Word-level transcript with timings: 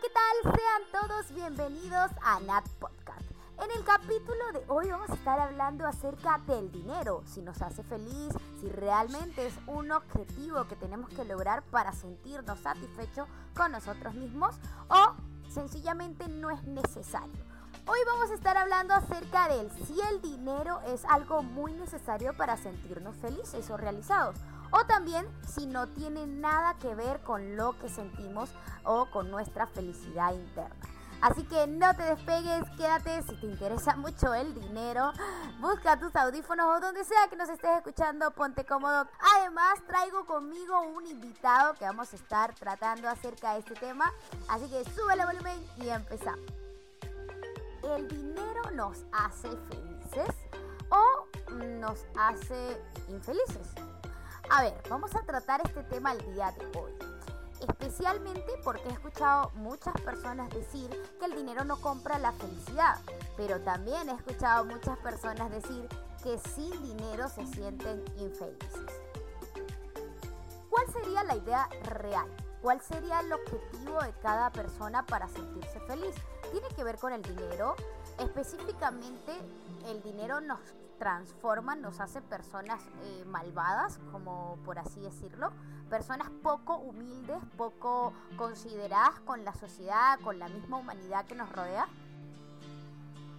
¿qué 0.00 0.10
tal? 0.10 0.54
Sean 0.54 0.82
todos 1.08 1.34
bienvenidos 1.34 2.12
a 2.22 2.38
Nat 2.40 2.68
Podcast. 2.78 3.22
En 3.60 3.68
el 3.76 3.84
capítulo 3.84 4.52
de 4.52 4.62
hoy 4.68 4.88
vamos 4.88 5.10
a 5.10 5.14
estar 5.14 5.40
hablando 5.40 5.84
acerca 5.86 6.38
del 6.46 6.70
dinero, 6.70 7.24
si 7.26 7.42
nos 7.42 7.60
hace 7.62 7.82
feliz, 7.82 8.32
si 8.60 8.68
realmente 8.68 9.44
es 9.44 9.54
un 9.66 9.90
objetivo 9.90 10.68
que 10.68 10.76
tenemos 10.76 11.10
que 11.10 11.24
lograr 11.24 11.64
para 11.64 11.92
sentirnos 11.92 12.60
satisfechos 12.60 13.26
con 13.56 13.72
nosotros 13.72 14.14
mismos 14.14 14.54
o 14.88 15.14
sencillamente 15.50 16.28
no 16.28 16.50
es 16.50 16.62
necesario. 16.62 17.44
Hoy 17.86 17.98
vamos 18.06 18.30
a 18.30 18.34
estar 18.34 18.56
hablando 18.56 18.94
acerca 18.94 19.48
del 19.48 19.68
si 19.84 20.00
el 20.12 20.22
dinero 20.22 20.80
es 20.86 21.04
algo 21.06 21.42
muy 21.42 21.72
necesario 21.72 22.36
para 22.36 22.56
sentirnos 22.56 23.16
felices 23.16 23.68
o 23.68 23.76
realizados 23.76 24.36
o 24.70 24.84
también 24.86 25.26
si 25.46 25.66
no 25.66 25.88
tiene 25.88 26.26
nada 26.26 26.74
que 26.78 26.94
ver 26.94 27.20
con 27.20 27.56
lo 27.56 27.78
que 27.78 27.88
sentimos 27.88 28.50
o 28.84 29.06
con 29.10 29.30
nuestra 29.30 29.66
felicidad 29.66 30.32
interna. 30.32 30.76
Así 31.20 31.42
que 31.44 31.66
no 31.66 31.94
te 31.96 32.04
despegues, 32.04 32.62
quédate 32.76 33.22
si 33.22 33.34
te 33.40 33.46
interesa 33.46 33.96
mucho 33.96 34.34
el 34.34 34.54
dinero. 34.54 35.12
Busca 35.60 35.98
tus 35.98 36.14
audífonos 36.14 36.76
o 36.76 36.80
donde 36.80 37.04
sea 37.04 37.28
que 37.28 37.36
nos 37.36 37.48
estés 37.48 37.76
escuchando, 37.76 38.30
ponte 38.30 38.64
cómodo. 38.64 39.08
Además, 39.36 39.82
traigo 39.86 40.26
conmigo 40.26 40.80
un 40.80 41.06
invitado 41.06 41.74
que 41.74 41.84
vamos 41.84 42.12
a 42.12 42.16
estar 42.16 42.54
tratando 42.54 43.08
acerca 43.08 43.54
de 43.54 43.60
este 43.60 43.74
tema. 43.74 44.12
Así 44.48 44.68
que 44.68 44.84
sube 44.84 45.14
el 45.14 45.26
volumen 45.26 45.66
y 45.78 45.88
empezamos. 45.88 46.46
¿El 47.82 48.06
dinero 48.08 48.70
nos 48.74 49.04
hace 49.12 49.48
felices 49.48 50.36
o 50.90 51.26
nos 51.58 52.04
hace 52.16 52.80
infelices? 53.08 53.87
A 54.50 54.62
ver, 54.62 54.74
vamos 54.88 55.14
a 55.14 55.20
tratar 55.22 55.60
este 55.62 55.82
tema 55.84 56.12
el 56.12 56.34
día 56.34 56.52
de 56.52 56.78
hoy. 56.78 56.92
Especialmente 57.60 58.50
porque 58.64 58.88
he 58.88 58.92
escuchado 58.92 59.50
muchas 59.56 59.92
personas 60.00 60.48
decir 60.50 60.88
que 61.18 61.26
el 61.26 61.34
dinero 61.34 61.64
no 61.64 61.78
compra 61.80 62.18
la 62.18 62.32
felicidad, 62.32 62.96
pero 63.36 63.60
también 63.60 64.08
he 64.08 64.14
escuchado 64.14 64.64
muchas 64.64 64.96
personas 64.98 65.50
decir 65.50 65.86
que 66.22 66.38
sin 66.38 66.70
dinero 66.82 67.28
se 67.28 67.46
sienten 67.46 68.02
infelices. 68.16 68.86
¿Cuál 70.70 70.86
sería 70.94 71.24
la 71.24 71.36
idea 71.36 71.68
real? 71.84 72.26
¿Cuál 72.62 72.80
sería 72.80 73.20
el 73.20 73.32
objetivo 73.32 74.00
de 74.02 74.12
cada 74.22 74.50
persona 74.50 75.04
para 75.04 75.28
sentirse 75.28 75.78
feliz? 75.80 76.14
¿Tiene 76.50 76.68
que 76.74 76.84
ver 76.84 76.96
con 76.96 77.12
el 77.12 77.22
dinero? 77.22 77.76
Específicamente, 78.18 79.36
el 79.86 80.02
dinero 80.02 80.40
nos 80.40 80.60
transforma, 80.98 81.76
nos 81.76 82.00
hace 82.00 82.20
personas 82.20 82.82
eh, 83.04 83.24
malvadas, 83.26 83.98
como 84.12 84.58
por 84.64 84.78
así 84.78 85.00
decirlo, 85.00 85.52
personas 85.88 86.28
poco 86.42 86.76
humildes, 86.76 87.38
poco 87.56 88.12
consideradas 88.36 89.18
con 89.20 89.44
la 89.44 89.54
sociedad, 89.54 90.18
con 90.20 90.38
la 90.38 90.48
misma 90.48 90.78
humanidad 90.78 91.24
que 91.24 91.34
nos 91.34 91.50
rodea. 91.50 91.88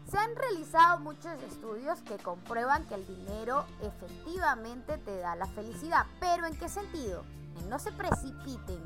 Se 0.09 0.17
han 0.17 0.35
realizado 0.35 0.99
muchos 0.99 1.41
estudios 1.43 2.01
que 2.01 2.17
comprueban 2.17 2.83
que 2.87 2.95
el 2.95 3.05
dinero 3.05 3.65
efectivamente 3.81 4.97
te 4.97 5.17
da 5.17 5.35
la 5.35 5.45
felicidad, 5.45 6.07
pero 6.19 6.47
¿en 6.47 6.57
qué 6.57 6.67
sentido? 6.67 7.23
No 7.69 7.77
se 7.77 7.91
precipiten. 7.91 8.81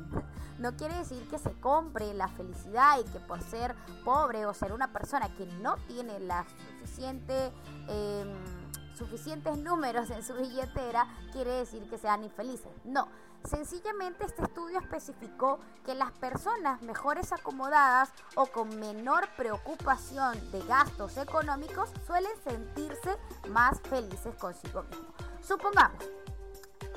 No 0.58 0.76
quiere 0.76 0.96
decir 0.96 1.26
que 1.28 1.38
se 1.38 1.52
compre 1.60 2.12
la 2.12 2.28
felicidad 2.28 2.98
y 3.00 3.10
que 3.10 3.20
por 3.20 3.40
ser 3.40 3.74
pobre 4.04 4.44
o 4.46 4.52
ser 4.52 4.72
una 4.72 4.92
persona 4.92 5.34
que 5.34 5.46
no 5.62 5.76
tiene 5.88 6.20
la 6.20 6.44
suficiente... 6.80 7.52
Eh, 7.88 8.63
suficientes 8.96 9.58
números 9.58 10.10
en 10.10 10.22
su 10.22 10.34
billetera 10.34 11.06
quiere 11.32 11.50
decir 11.50 11.88
que 11.88 11.98
sean 11.98 12.24
infelices. 12.24 12.72
No, 12.84 13.08
sencillamente 13.44 14.24
este 14.24 14.42
estudio 14.42 14.78
especificó 14.78 15.58
que 15.84 15.94
las 15.94 16.12
personas 16.12 16.80
mejores 16.82 17.32
acomodadas 17.32 18.10
o 18.36 18.46
con 18.46 18.78
menor 18.78 19.28
preocupación 19.36 20.38
de 20.50 20.62
gastos 20.62 21.16
económicos 21.16 21.90
suelen 22.06 22.32
sentirse 22.42 23.16
más 23.50 23.80
felices 23.82 24.34
consigo 24.36 24.82
mismos. 24.84 25.14
Supongamos, 25.42 26.02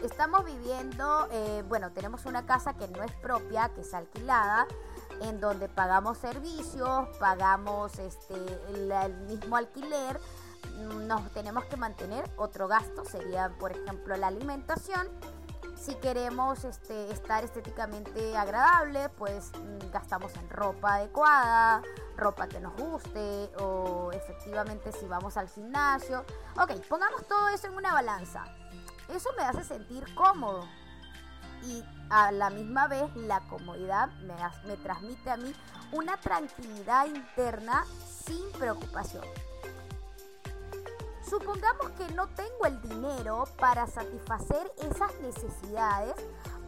estamos 0.04 0.46
viviendo, 0.46 1.28
eh, 1.32 1.64
bueno, 1.68 1.92
tenemos 1.92 2.26
una 2.26 2.46
casa 2.46 2.74
que 2.74 2.88
no 2.88 3.04
es 3.04 3.12
propia, 3.14 3.70
que 3.70 3.82
es 3.82 3.94
alquilada, 3.94 4.68
en 5.22 5.40
donde 5.40 5.68
pagamos 5.68 6.18
servicios, 6.18 7.08
pagamos 7.20 7.98
este, 8.00 8.36
el 8.70 9.14
mismo 9.22 9.56
alquiler, 9.56 10.20
nos 10.78 11.32
tenemos 11.32 11.66
que 11.66 11.78
mantener. 11.78 12.30
Otro 12.38 12.68
gasto 12.68 13.06
sería, 13.06 13.50
por 13.60 13.72
ejemplo, 13.72 14.16
la 14.18 14.28
alimentación. 14.28 15.08
Si 15.76 15.96
queremos 15.96 16.64
este, 16.64 17.12
estar 17.12 17.44
estéticamente 17.44 18.36
agradable, 18.36 19.10
pues 19.10 19.52
mm, 19.54 19.92
gastamos 19.92 20.36
en 20.36 20.50
ropa 20.50 20.96
adecuada, 20.96 21.84
ropa 22.18 22.48
que 22.48 22.60
nos 22.60 22.76
guste 22.76 23.52
o 23.60 24.12
efectivamente 24.12 24.92
si 24.92 25.06
vamos 25.06 25.38
al 25.38 25.48
gimnasio. 25.48 26.26
Ok, 26.60 26.72
pongamos 26.90 27.26
todo 27.28 27.48
eso 27.50 27.68
en 27.68 27.74
una 27.76 27.94
balanza. 27.94 28.44
Eso 29.08 29.30
me 29.38 29.44
hace 29.44 29.64
sentir 29.64 30.04
cómodo 30.16 30.68
y 31.64 31.84
a 32.10 32.32
la 32.32 32.50
misma 32.50 32.88
vez 32.88 33.16
la 33.16 33.42
comodidad 33.48 34.10
me, 34.22 34.36
me 34.66 34.78
transmite 34.78 35.30
a 35.30 35.38
mí 35.38 35.54
una 35.92 36.18
tranquilidad 36.18 37.06
interna 37.06 37.86
sin 38.26 38.52
preocupación. 38.54 39.24
Supongamos 41.30 41.92
que 41.98 42.08
no 42.14 42.28
tengo 42.28 42.66
el 42.66 42.82
dinero 42.82 43.44
para 43.60 43.86
satisfacer 43.86 44.72
esas 44.78 45.14
necesidades 45.20 46.16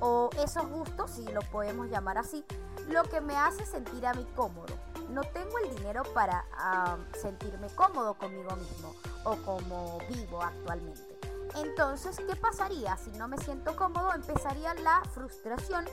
o 0.02 0.30
esos 0.38 0.68
gustos, 0.68 1.12
si 1.12 1.24
lo 1.24 1.40
podemos 1.52 1.90
llamar 1.90 2.18
así, 2.18 2.44
lo 2.90 3.04
que 3.04 3.22
me 3.22 3.38
hace 3.38 3.66
sentir 3.66 4.06
a 4.06 4.14
mí 4.14 4.26
cómodo. 4.36 4.74
No 5.12 5.22
tengo 5.24 5.58
el 5.60 5.76
dinero 5.76 6.04
para 6.14 6.46
ah, 6.58 6.98
sentirme 7.20 7.68
cómodo 7.70 8.16
conmigo 8.16 8.54
mismo 8.58 8.94
o 9.24 9.36
como 9.38 9.98
vivo 10.10 10.42
actualmente. 10.42 11.20
Entonces, 11.56 12.18
¿qué 12.18 12.36
pasaría? 12.36 12.96
Si 12.98 13.12
no 13.12 13.28
me 13.28 13.38
siento 13.38 13.76
cómodo, 13.76 14.14
empezaría 14.14 14.74
la 14.76 15.02
frustración, 15.14 15.86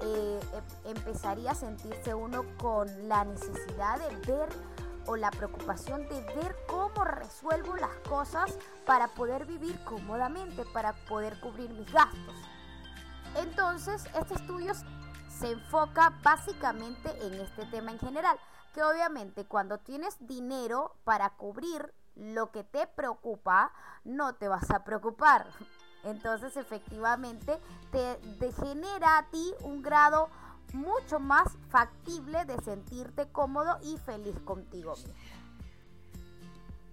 eh, 0.00 0.40
em, 0.84 0.96
empezaría 0.96 1.52
a 1.52 1.54
sentirse 1.54 2.14
uno 2.14 2.44
con 2.58 3.08
la 3.08 3.24
necesidad 3.24 3.98
de 3.98 4.32
ver 4.32 4.48
o 5.08 5.16
la 5.16 5.30
preocupación 5.30 6.06
de 6.08 6.20
ver 6.36 6.54
cómo 6.68 7.02
resuelvo 7.02 7.74
las 7.76 7.94
cosas 8.08 8.56
para 8.86 9.08
poder 9.08 9.46
vivir 9.46 9.82
cómodamente, 9.84 10.64
para 10.66 10.92
poder 11.06 11.40
cubrir 11.40 11.70
mis 11.70 11.90
gastos. 11.90 12.34
Entonces, 13.36 14.04
este 14.14 14.34
estudio 14.34 14.74
se 15.28 15.52
enfoca 15.52 16.12
básicamente 16.22 17.10
en 17.26 17.34
este 17.34 17.64
tema 17.66 17.90
en 17.90 17.98
general, 17.98 18.38
que 18.74 18.82
obviamente 18.82 19.46
cuando 19.46 19.78
tienes 19.78 20.14
dinero 20.20 20.96
para 21.04 21.30
cubrir 21.30 21.94
lo 22.14 22.50
que 22.50 22.62
te 22.64 22.86
preocupa, 22.86 23.72
no 24.04 24.34
te 24.34 24.48
vas 24.48 24.70
a 24.70 24.84
preocupar. 24.84 25.46
Entonces, 26.04 26.56
efectivamente, 26.56 27.58
te, 27.90 28.16
te 28.38 28.52
genera 28.52 29.18
a 29.18 29.30
ti 29.30 29.54
un 29.62 29.80
grado 29.82 30.28
mucho 30.72 31.20
más 31.20 31.56
factible 31.70 32.44
de 32.44 32.60
sentirte 32.62 33.28
cómodo 33.28 33.78
y 33.82 33.96
feliz 33.98 34.38
contigo 34.44 34.94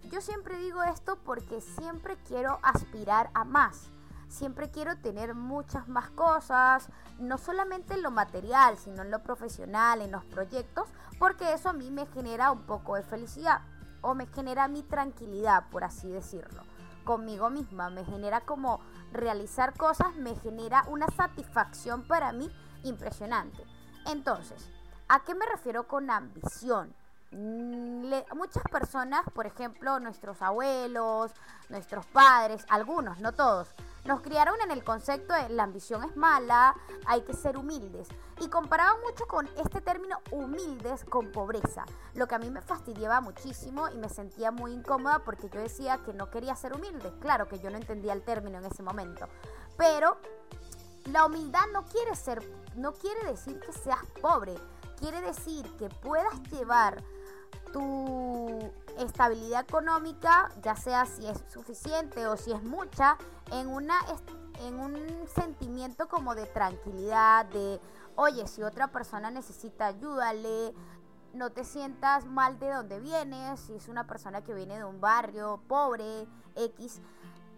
Yo 0.03 0.21
siempre 0.21 0.57
digo 0.57 0.83
esto 0.83 1.17
porque 1.23 1.61
siempre 1.61 2.17
quiero 2.27 2.59
aspirar 2.63 3.29
a 3.33 3.43
más. 3.43 3.91
Siempre 4.27 4.69
quiero 4.69 4.97
tener 4.97 5.33
muchas 5.35 5.87
más 5.87 6.09
cosas, 6.09 6.89
no 7.19 7.37
solamente 7.37 7.93
en 7.93 8.01
lo 8.01 8.11
material, 8.11 8.77
sino 8.77 9.03
en 9.03 9.11
lo 9.11 9.23
profesional, 9.23 10.01
en 10.01 10.11
los 10.11 10.25
proyectos, 10.25 10.89
porque 11.19 11.53
eso 11.53 11.69
a 11.69 11.73
mí 11.73 11.91
me 11.91 12.05
genera 12.07 12.51
un 12.51 12.63
poco 12.63 12.95
de 12.95 13.03
felicidad 13.03 13.61
o 14.01 14.13
me 14.13 14.27
genera 14.27 14.67
mi 14.67 14.83
tranquilidad, 14.83 15.69
por 15.69 15.83
así 15.83 16.09
decirlo, 16.09 16.63
conmigo 17.05 17.49
misma. 17.49 17.89
Me 17.89 18.03
genera 18.03 18.41
como 18.41 18.79
realizar 19.11 19.73
cosas, 19.77 20.15
me 20.15 20.35
genera 20.35 20.83
una 20.87 21.07
satisfacción 21.07 22.03
para 22.03 22.31
mí 22.31 22.51
impresionante. 22.85 23.63
Entonces, 24.05 24.69
¿a 25.07 25.23
qué 25.23 25.35
me 25.35 25.45
refiero 25.45 25.87
con 25.87 26.09
ambición? 26.09 26.93
Mm, 27.31 28.13
muchas 28.35 28.63
personas, 28.71 29.25
por 29.33 29.45
ejemplo, 29.45 29.99
nuestros 29.99 30.41
abuelos, 30.41 31.31
nuestros 31.69 32.05
padres, 32.05 32.65
algunos, 32.69 33.19
no 33.19 33.33
todos, 33.33 33.67
nos 34.05 34.21
criaron 34.21 34.55
en 34.61 34.71
el 34.71 34.83
concepto 34.83 35.33
de 35.33 35.49
la 35.49 35.63
ambición 35.63 36.03
es 36.03 36.15
mala, 36.15 36.75
hay 37.05 37.21
que 37.23 37.33
ser 37.33 37.57
humildes. 37.57 38.07
Y 38.39 38.47
comparaban 38.47 39.01
mucho 39.01 39.25
con 39.25 39.49
este 39.57 39.81
término 39.81 40.19
humildes 40.31 41.03
con 41.03 41.31
pobreza, 41.31 41.85
lo 42.13 42.27
que 42.27 42.35
a 42.35 42.39
mí 42.39 42.49
me 42.51 42.61
fastidiaba 42.61 43.19
muchísimo 43.19 43.89
y 43.89 43.97
me 43.97 44.09
sentía 44.09 44.51
muy 44.51 44.71
incómoda 44.71 45.19
porque 45.19 45.49
yo 45.49 45.59
decía 45.59 45.97
que 46.05 46.13
no 46.13 46.29
quería 46.29 46.55
ser 46.55 46.73
humilde. 46.73 47.11
Claro 47.19 47.47
que 47.47 47.59
yo 47.59 47.69
no 47.69 47.77
entendía 47.77 48.13
el 48.13 48.21
término 48.21 48.59
en 48.59 48.65
ese 48.65 48.83
momento, 48.83 49.27
pero 49.77 50.17
la 51.05 51.25
humildad 51.25 51.65
no 51.71 51.85
quiere 51.85 52.15
ser, 52.15 52.41
no 52.75 52.93
quiere 52.93 53.25
decir 53.25 53.59
que 53.59 53.71
seas 53.71 54.05
pobre, 54.21 54.55
quiere 54.99 55.21
decir 55.21 55.69
que 55.77 55.89
puedas 55.89 56.41
llevar 56.51 57.03
tu 57.71 58.59
estabilidad 58.97 59.61
económica, 59.61 60.51
ya 60.61 60.75
sea 60.75 61.05
si 61.05 61.27
es 61.27 61.43
suficiente 61.47 62.25
o 62.27 62.37
si 62.37 62.51
es 62.51 62.63
mucha, 62.63 63.17
en 63.51 63.67
una 63.67 63.95
en 64.61 64.79
un 64.79 65.27
sentimiento 65.27 66.07
como 66.07 66.33
de 66.33 66.45
tranquilidad, 66.45 67.45
de, 67.47 67.79
oye, 68.15 68.47
si 68.47 68.63
otra 68.63 68.87
persona 68.87 69.29
necesita, 69.29 69.87
ayúdale, 69.87 70.73
no 71.33 71.51
te 71.51 71.65
sientas 71.65 72.25
mal 72.25 72.57
de 72.59 72.71
donde 72.71 72.99
vienes, 72.99 73.59
si 73.59 73.75
es 73.75 73.89
una 73.89 74.07
persona 74.07 74.43
que 74.43 74.53
viene 74.53 74.77
de 74.77 74.85
un 74.85 75.01
barrio 75.01 75.59
pobre, 75.67 76.27
X. 76.55 77.01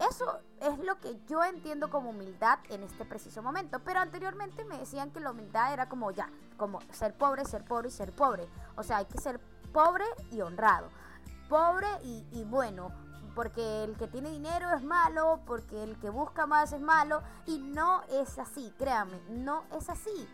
Eso 0.00 0.40
es 0.60 0.78
lo 0.78 0.98
que 1.00 1.20
yo 1.26 1.42
entiendo 1.42 1.90
como 1.90 2.10
humildad 2.10 2.60
en 2.68 2.82
este 2.84 3.04
preciso 3.04 3.42
momento. 3.42 3.80
Pero 3.80 4.00
anteriormente 4.00 4.64
me 4.64 4.78
decían 4.78 5.10
que 5.10 5.20
la 5.20 5.32
humildad 5.32 5.72
era 5.72 5.88
como 5.88 6.10
ya, 6.12 6.30
como 6.56 6.80
ser 6.92 7.14
pobre, 7.16 7.44
ser 7.44 7.64
pobre 7.64 7.88
y 7.88 7.90
ser 7.90 8.12
pobre. 8.12 8.48
O 8.76 8.82
sea, 8.82 8.98
hay 8.98 9.06
que 9.06 9.20
ser 9.20 9.40
pobre 9.72 10.04
y 10.30 10.40
honrado. 10.40 10.90
Pobre 11.48 11.88
y, 12.02 12.44
bueno, 12.44 12.92
porque 13.34 13.84
el 13.84 13.96
que 13.96 14.06
tiene 14.06 14.30
dinero 14.30 14.70
es 14.74 14.84
malo, 14.84 15.40
porque 15.46 15.82
el 15.82 15.98
que 15.98 16.10
busca 16.10 16.46
más 16.46 16.72
es 16.72 16.80
malo. 16.80 17.22
Y 17.46 17.58
no 17.58 18.02
es 18.04 18.38
así, 18.38 18.72
créanme, 18.78 19.20
no 19.30 19.64
es 19.72 19.88
así. 19.88 20.28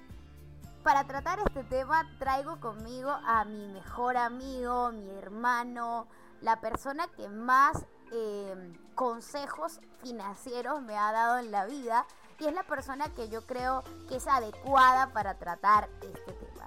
Para 0.82 1.05
tratar 1.05 1.38
este 1.38 1.64
tema 1.64 2.06
traigo 2.19 2.60
conmigo 2.60 3.10
a 3.10 3.46
mi 3.46 3.69
mejor 3.69 4.19
amigo, 4.19 4.93
mi 4.93 5.10
hermano, 5.12 6.08
la 6.43 6.60
persona 6.60 7.06
que 7.17 7.26
más 7.31 7.87
em, 8.12 8.83
consejos 8.94 9.81
financieros 10.02 10.82
me 10.82 10.96
ha 10.96 11.12
dado 11.12 11.38
en 11.38 11.50
la 11.50 11.67
vida 11.67 12.06
y 12.38 12.46
es 12.46 12.55
la 12.55 12.64
persona 12.64 13.08
que 13.14 13.29
yo 13.29 13.46
creo 13.46 13.85
que 14.08 14.17
es 14.17 14.26
adecuada 14.26 15.12
para 15.12 15.38
tratar 15.38 15.88
este 16.02 16.32
tema. 16.32 16.67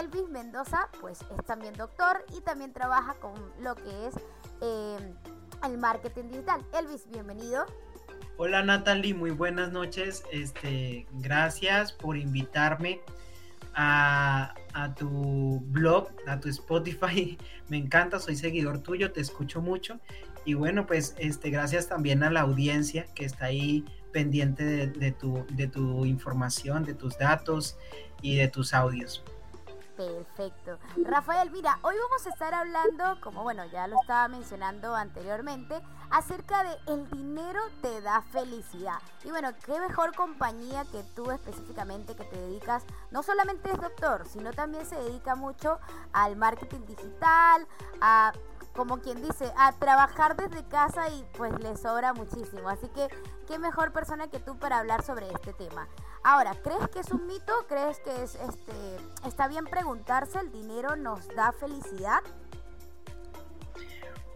Elvis 0.00 0.28
Mendoza, 0.28 0.88
pues 1.00 1.20
es 1.36 1.44
también 1.46 1.74
doctor 1.74 2.24
y 2.36 2.40
también 2.42 2.72
trabaja 2.72 3.14
con 3.14 3.34
lo 3.60 3.74
que 3.74 4.06
es 4.06 4.14
em, 4.60 5.14
el 5.64 5.78
marketing 5.78 6.28
digital. 6.30 6.64
Elvis, 6.72 7.08
bienvenido. 7.08 7.66
Hola 8.36 8.62
Natalie, 8.62 9.14
muy 9.14 9.32
buenas 9.32 9.72
noches. 9.72 10.22
Este, 10.32 11.06
gracias 11.12 11.92
por 11.92 12.16
invitarme 12.16 13.00
a, 13.74 14.54
tu 14.96 15.60
blog, 15.66 16.08
a 16.26 16.40
tu 16.40 16.48
Spotify. 16.48 17.38
Me 17.68 17.76
encanta, 17.76 18.18
soy 18.18 18.36
seguidor 18.36 18.78
tuyo, 18.78 19.12
te 19.12 19.20
escucho 19.20 19.60
mucho. 19.60 20.00
Y 20.44 20.54
bueno, 20.54 20.86
pues 20.86 21.14
este, 21.18 21.50
gracias 21.50 21.88
también 21.88 22.22
a 22.22 22.30
la 22.30 22.40
audiencia 22.40 23.06
que 23.14 23.24
está 23.24 23.46
ahí 23.46 23.84
pendiente 24.12 24.64
de, 24.64 25.12
tu, 25.12 25.44
de 25.50 25.66
tu 25.68 26.04
información, 26.04 26.84
de 26.84 26.94
tus 26.94 27.18
datos 27.18 27.76
y 28.22 28.36
de 28.36 28.48
tus 28.48 28.74
audios. 28.74 29.22
Perfecto. 29.96 30.78
Rafael, 31.04 31.50
mira, 31.50 31.78
hoy 31.82 31.94
vamos 32.02 32.26
a 32.26 32.30
estar 32.30 32.54
hablando, 32.54 33.20
como 33.20 33.42
bueno, 33.42 33.66
ya 33.66 33.86
lo 33.86 34.00
estaba 34.00 34.28
mencionando 34.28 34.96
anteriormente, 34.96 35.78
acerca 36.08 36.64
de 36.64 36.94
el 36.94 37.10
dinero 37.10 37.60
te 37.82 38.00
da 38.00 38.22
felicidad. 38.22 38.98
Y 39.24 39.28
bueno, 39.28 39.50
qué 39.66 39.78
mejor 39.78 40.14
compañía 40.14 40.86
que 40.90 41.02
tú 41.14 41.30
específicamente 41.30 42.14
que 42.14 42.24
te 42.24 42.40
dedicas, 42.40 42.82
no 43.10 43.22
solamente 43.22 43.70
es 43.70 43.78
doctor, 43.78 44.26
sino 44.26 44.54
también 44.54 44.86
se 44.86 44.96
dedica 44.96 45.34
mucho 45.34 45.78
al 46.14 46.34
marketing 46.34 46.86
digital, 46.86 47.66
a 48.00 48.32
como 48.74 49.00
quien 49.00 49.20
dice, 49.22 49.50
a 49.56 49.72
trabajar 49.72 50.36
desde 50.36 50.64
casa 50.64 51.08
y 51.08 51.24
pues 51.36 51.52
le 51.60 51.76
sobra 51.76 52.12
muchísimo. 52.12 52.68
Así 52.68 52.88
que, 52.88 53.08
qué 53.46 53.58
mejor 53.58 53.92
persona 53.92 54.28
que 54.28 54.38
tú 54.38 54.58
para 54.58 54.78
hablar 54.78 55.02
sobre 55.02 55.26
este 55.32 55.52
tema. 55.52 55.88
Ahora, 56.22 56.54
¿crees 56.62 56.88
que 56.92 57.00
es 57.00 57.10
un 57.10 57.26
mito? 57.26 57.52
¿Crees 57.68 57.98
que 58.00 58.22
es 58.22 58.34
este 58.34 58.72
está 59.26 59.48
bien 59.48 59.64
preguntarse 59.64 60.38
el 60.38 60.52
dinero 60.52 60.96
nos 60.96 61.26
da 61.28 61.52
felicidad? 61.52 62.20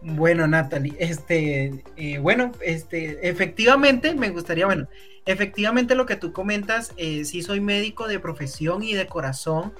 Bueno, 0.01 0.45
Natalie, 0.47 0.95
este, 0.99 1.83
eh, 1.95 2.19
bueno, 2.19 2.51
este, 2.61 3.27
efectivamente, 3.27 4.13
me 4.13 4.29
gustaría, 4.29 4.67
bueno, 4.67 4.87
efectivamente 5.25 5.95
lo 5.95 6.05
que 6.05 6.15
tú 6.15 6.31
comentas, 6.31 6.93
eh, 6.97 7.25
sí 7.25 7.41
soy 7.41 7.59
médico 7.59 8.07
de 8.07 8.19
profesión 8.19 8.83
y 8.83 8.93
de 8.93 9.07
corazón, 9.07 9.73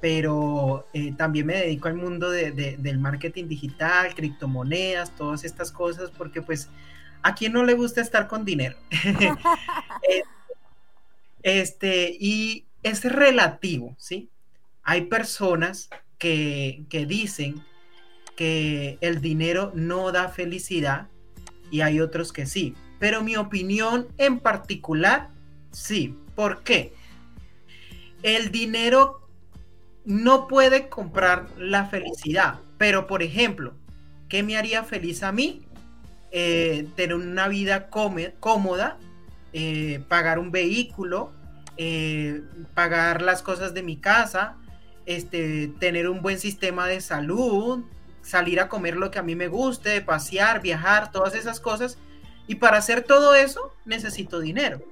pero 0.00 0.86
eh, 0.92 1.12
también 1.16 1.46
me 1.46 1.54
dedico 1.56 1.88
al 1.88 1.94
mundo 1.94 2.30
del 2.30 2.98
marketing 2.98 3.48
digital, 3.48 4.14
criptomonedas, 4.14 5.14
todas 5.16 5.44
estas 5.44 5.72
cosas, 5.72 6.10
porque 6.10 6.42
pues 6.42 6.68
a 7.22 7.34
quién 7.34 7.52
no 7.52 7.64
le 7.64 7.74
gusta 7.74 8.00
estar 8.00 8.28
con 8.28 8.44
dinero. 8.44 8.76
Este, 11.44 12.16
y 12.18 12.64
es 12.82 13.04
relativo, 13.04 13.94
¿sí? 13.98 14.30
Hay 14.82 15.02
personas 15.02 15.90
que, 16.18 16.86
dicen 17.06 17.62
que 18.34 18.96
el 19.02 19.20
dinero 19.20 19.70
no 19.74 20.10
da 20.10 20.30
felicidad 20.30 21.08
y 21.70 21.82
hay 21.82 22.00
otros 22.00 22.32
que 22.32 22.46
sí. 22.46 22.74
Pero 22.98 23.22
mi 23.22 23.36
opinión 23.36 24.08
en 24.16 24.40
particular, 24.40 25.30
sí. 25.70 26.16
¿Por 26.34 26.62
qué? 26.62 26.94
El 28.22 28.50
dinero 28.50 29.23
no 30.04 30.48
puede 30.48 30.88
comprar 30.88 31.46
la 31.58 31.86
felicidad. 31.86 32.60
Pero, 32.78 33.06
por 33.06 33.22
ejemplo, 33.22 33.74
¿qué 34.28 34.42
me 34.42 34.56
haría 34.56 34.84
feliz 34.84 35.22
a 35.22 35.32
mí? 35.32 35.66
Eh, 36.30 36.88
tener 36.96 37.14
una 37.14 37.48
vida 37.48 37.88
cómoda 37.88 38.98
eh, 39.56 40.02
pagar 40.08 40.40
un 40.40 40.50
vehículo, 40.50 41.30
eh, 41.76 42.42
pagar 42.74 43.22
las 43.22 43.40
cosas 43.40 43.72
de 43.72 43.84
mi 43.84 43.96
casa, 43.96 44.56
este, 45.06 45.68
tener 45.78 46.08
un 46.08 46.22
buen 46.22 46.40
sistema 46.40 46.88
de 46.88 47.00
salud, 47.00 47.84
salir 48.20 48.58
a 48.58 48.68
comer 48.68 48.96
lo 48.96 49.12
que 49.12 49.20
a 49.20 49.22
mí 49.22 49.36
me 49.36 49.46
guste, 49.46 50.00
pasear, 50.00 50.60
viajar, 50.60 51.12
todas 51.12 51.36
esas 51.36 51.60
cosas. 51.60 51.98
Y 52.48 52.56
para 52.56 52.78
hacer 52.78 53.04
todo 53.04 53.36
eso 53.36 53.72
necesito 53.84 54.40
dinero. 54.40 54.82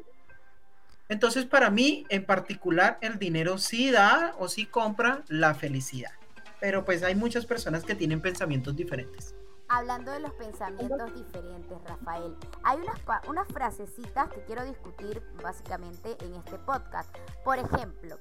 Entonces 1.09 1.45
para 1.45 1.71
mí 1.71 2.07
en 2.09 2.25
particular 2.25 2.99
el 3.01 3.19
dinero 3.19 3.59
sí 3.59 3.91
da 3.91 4.35
o 4.39 4.49
sí 4.49 4.67
compra 4.67 5.23
la 5.29 5.55
felicidad. 5.55 6.13
Pero 6.61 6.85
pues 6.85 7.03
hay 7.03 7.15
muchas 7.15 7.47
personas 7.47 7.85
que 7.85 7.95
tienen 7.95 8.21
pensamientos 8.21 8.77
diferentes 8.77 9.35
hablando 9.73 10.13
de 10.13 10.21
los 10.21 10.33
pensamientos 10.35 11.15
diferentes, 11.15 11.79
Rafael, 11.85 12.37
hay 12.63 12.79
unas, 12.79 13.01
unas 13.27 13.49
frasecitas 13.49 14.29
que 14.29 14.45
quiero 14.45 14.65
discutir 14.65 15.23
básicamente 15.43 16.15
en 16.21 16.35
este 16.35 16.59
podcast. 16.59 17.09
Por 17.43 17.59
ejemplo, 17.59 18.19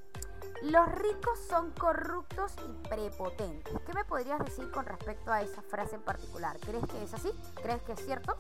los 0.64 0.88
ricos 0.94 1.40
son 1.50 1.72
corruptos 1.72 2.54
y 2.66 2.88
prepotentes. 2.88 3.74
¿Qué 3.86 3.94
me 3.94 4.06
podrías 4.06 4.40
decir 4.40 4.72
con 4.72 4.86
respecto 4.86 5.32
a 5.32 5.42
esa 5.42 5.62
frase 5.62 5.96
en 5.96 6.02
particular? 6.04 6.58
¿Crees 6.62 6.86
que 6.86 7.04
es 7.04 7.14
así? 7.14 7.32
¿Crees 7.62 7.82
que 7.84 7.94
es 7.94 8.06
cierto? 8.06 8.38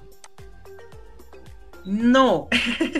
No, 1.86 2.48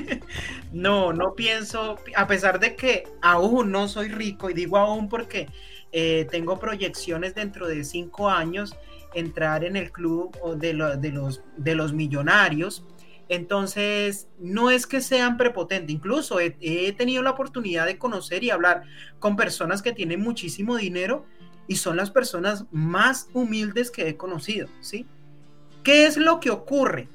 no, 0.72 1.14
no 1.14 1.34
pienso, 1.36 1.98
a 2.16 2.28
pesar 2.28 2.60
de 2.60 2.76
que 2.76 3.04
aún 3.22 3.72
no 3.72 3.88
soy 3.88 4.10
rico, 4.10 4.50
y 4.50 4.54
digo 4.54 4.78
aún 4.78 5.08
porque 5.10 5.48
eh, 5.92 6.28
tengo 6.32 6.58
proyecciones 6.60 7.36
dentro 7.36 7.68
de 7.68 7.84
cinco 7.84 8.30
años, 8.30 8.76
entrar 9.14 9.64
en 9.64 9.76
el 9.76 9.92
club 9.92 10.38
de, 10.58 10.74
de, 10.98 11.12
los, 11.12 11.42
de 11.58 11.76
los 11.76 11.94
millonarios. 11.94 12.86
Entonces, 13.30 14.28
no 14.40 14.72
es 14.72 14.86
que 14.86 15.00
sean 15.00 15.38
prepotentes, 15.38 15.94
incluso 15.94 16.40
he, 16.40 16.58
he, 16.60 16.92
tenido 16.92 17.24
la 17.24 17.32
oportunidad 17.32 17.86
de 17.86 17.98
conocer 17.98 18.44
y 18.44 18.50
hablar 18.50 18.84
con 19.20 19.38
personas 19.38 19.82
que 19.82 19.94
tienen 19.94 20.22
muchísimo 20.22 20.76
dinero 20.76 21.26
y 21.68 21.78
son 21.78 21.96
las 21.96 22.12
personas 22.12 22.66
más 22.72 23.30
humildes 23.34 23.90
que 23.90 24.10
he 24.10 24.18
conocido, 24.18 24.68
¿sí? 24.82 25.06
¿Qué 25.84 26.06
es 26.06 26.18
lo 26.18 26.42
que 26.42 26.50
ocurre? 26.50 27.08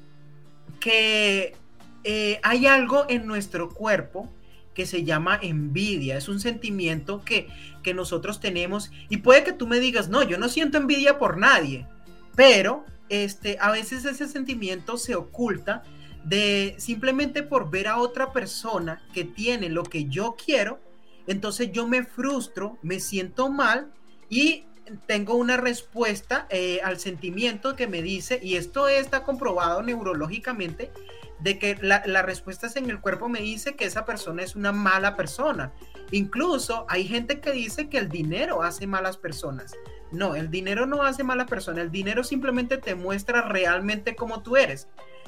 Que 0.79 1.55
eh, 2.03 2.39
hay 2.43 2.67
algo 2.67 3.05
en 3.09 3.25
nuestro 3.27 3.69
cuerpo 3.69 4.31
que 4.73 4.85
se 4.85 5.03
llama 5.03 5.39
envidia. 5.41 6.17
Es 6.17 6.29
un 6.29 6.39
sentimiento 6.39 7.23
que, 7.25 7.47
que 7.83 7.93
nosotros 7.93 8.39
tenemos 8.39 8.91
y 9.09 9.17
puede 9.17 9.43
que 9.43 9.53
tú 9.53 9.67
me 9.67 9.79
digas, 9.79 10.09
no, 10.09 10.23
yo 10.23 10.37
no 10.37 10.49
siento 10.49 10.77
envidia 10.77 11.17
por 11.17 11.37
nadie, 11.37 11.87
pero 12.35 12.85
este, 13.09 13.57
a 13.59 13.71
veces 13.71 14.05
ese 14.05 14.27
sentimiento 14.27 14.97
se 14.97 15.15
oculta 15.15 15.83
de 16.23 16.75
simplemente 16.77 17.41
por 17.41 17.69
ver 17.69 17.87
a 17.87 17.97
otra 17.97 18.33
persona 18.33 19.01
que 19.13 19.23
tiene 19.23 19.69
lo 19.69 19.83
que 19.83 20.05
yo 20.05 20.35
quiero, 20.35 20.79
entonces 21.25 21.71
yo 21.71 21.87
me 21.87 22.03
frustro, 22.03 22.77
me 22.81 22.99
siento 22.99 23.49
mal 23.49 23.91
y 24.29 24.65
tengo 25.05 25.35
una 25.35 25.57
respuesta 25.57 26.47
eh, 26.49 26.79
al 26.83 26.99
sentimiento 26.99 27.75
que 27.75 27.87
me 27.87 28.01
dice, 28.01 28.39
y 28.41 28.55
esto 28.55 28.87
está 28.87 29.23
comprobado 29.23 29.81
neurológicamente, 29.83 30.91
de 31.39 31.59
que 31.59 31.77
la, 31.81 32.03
la 32.05 32.21
respuesta 32.21 32.67
en 32.75 32.89
el 32.89 32.99
cuerpo 32.99 33.29
me 33.29 33.39
dice 33.39 33.75
que 33.75 33.85
esa 33.85 34.05
persona 34.05 34.43
es 34.43 34.55
una 34.55 34.71
mala 34.71 35.15
persona. 35.15 35.71
Incluso 36.11 36.85
hay 36.89 37.07
gente 37.07 37.39
que 37.39 37.51
dice 37.51 37.89
que 37.89 37.97
el 37.97 38.09
dinero 38.09 38.63
hace 38.63 38.87
malas 38.87 39.17
personas. 39.17 39.73
No, 40.11 40.35
el 40.35 40.49
dinero 40.49 40.85
no 40.85 41.03
hace 41.03 41.23
mala 41.23 41.45
persona, 41.45 41.81
el 41.81 41.91
dinero 41.91 42.23
simplemente 42.23 42.77
te 42.77 42.95
muestra 42.95 43.41
realmente 43.41 44.15
cómo 44.15 44.41
tú 44.41 44.55
eres. 44.55 44.87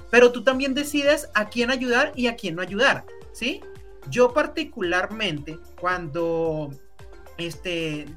Pero 0.10 0.32
tú 0.32 0.44
también 0.44 0.74
decides 0.74 1.30
a 1.36 1.50
quién 1.50 1.70
ayudar 1.70 2.13
y 2.16 2.28
a 2.28 2.36
quién 2.36 2.56
no 2.56 2.62
ayudar, 2.62 3.06
¿sí? 3.34 3.62
Yo 4.10 4.34
particularmente 4.34 5.60
cuando 5.80 6.72
este 7.38 8.08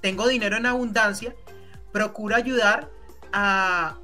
tengo 0.00 0.26
dinero 0.26 0.56
en 0.56 0.66
abundancia, 0.66 1.34
procuro 1.92 2.34
ayudar 2.34 2.90
a 3.32 3.98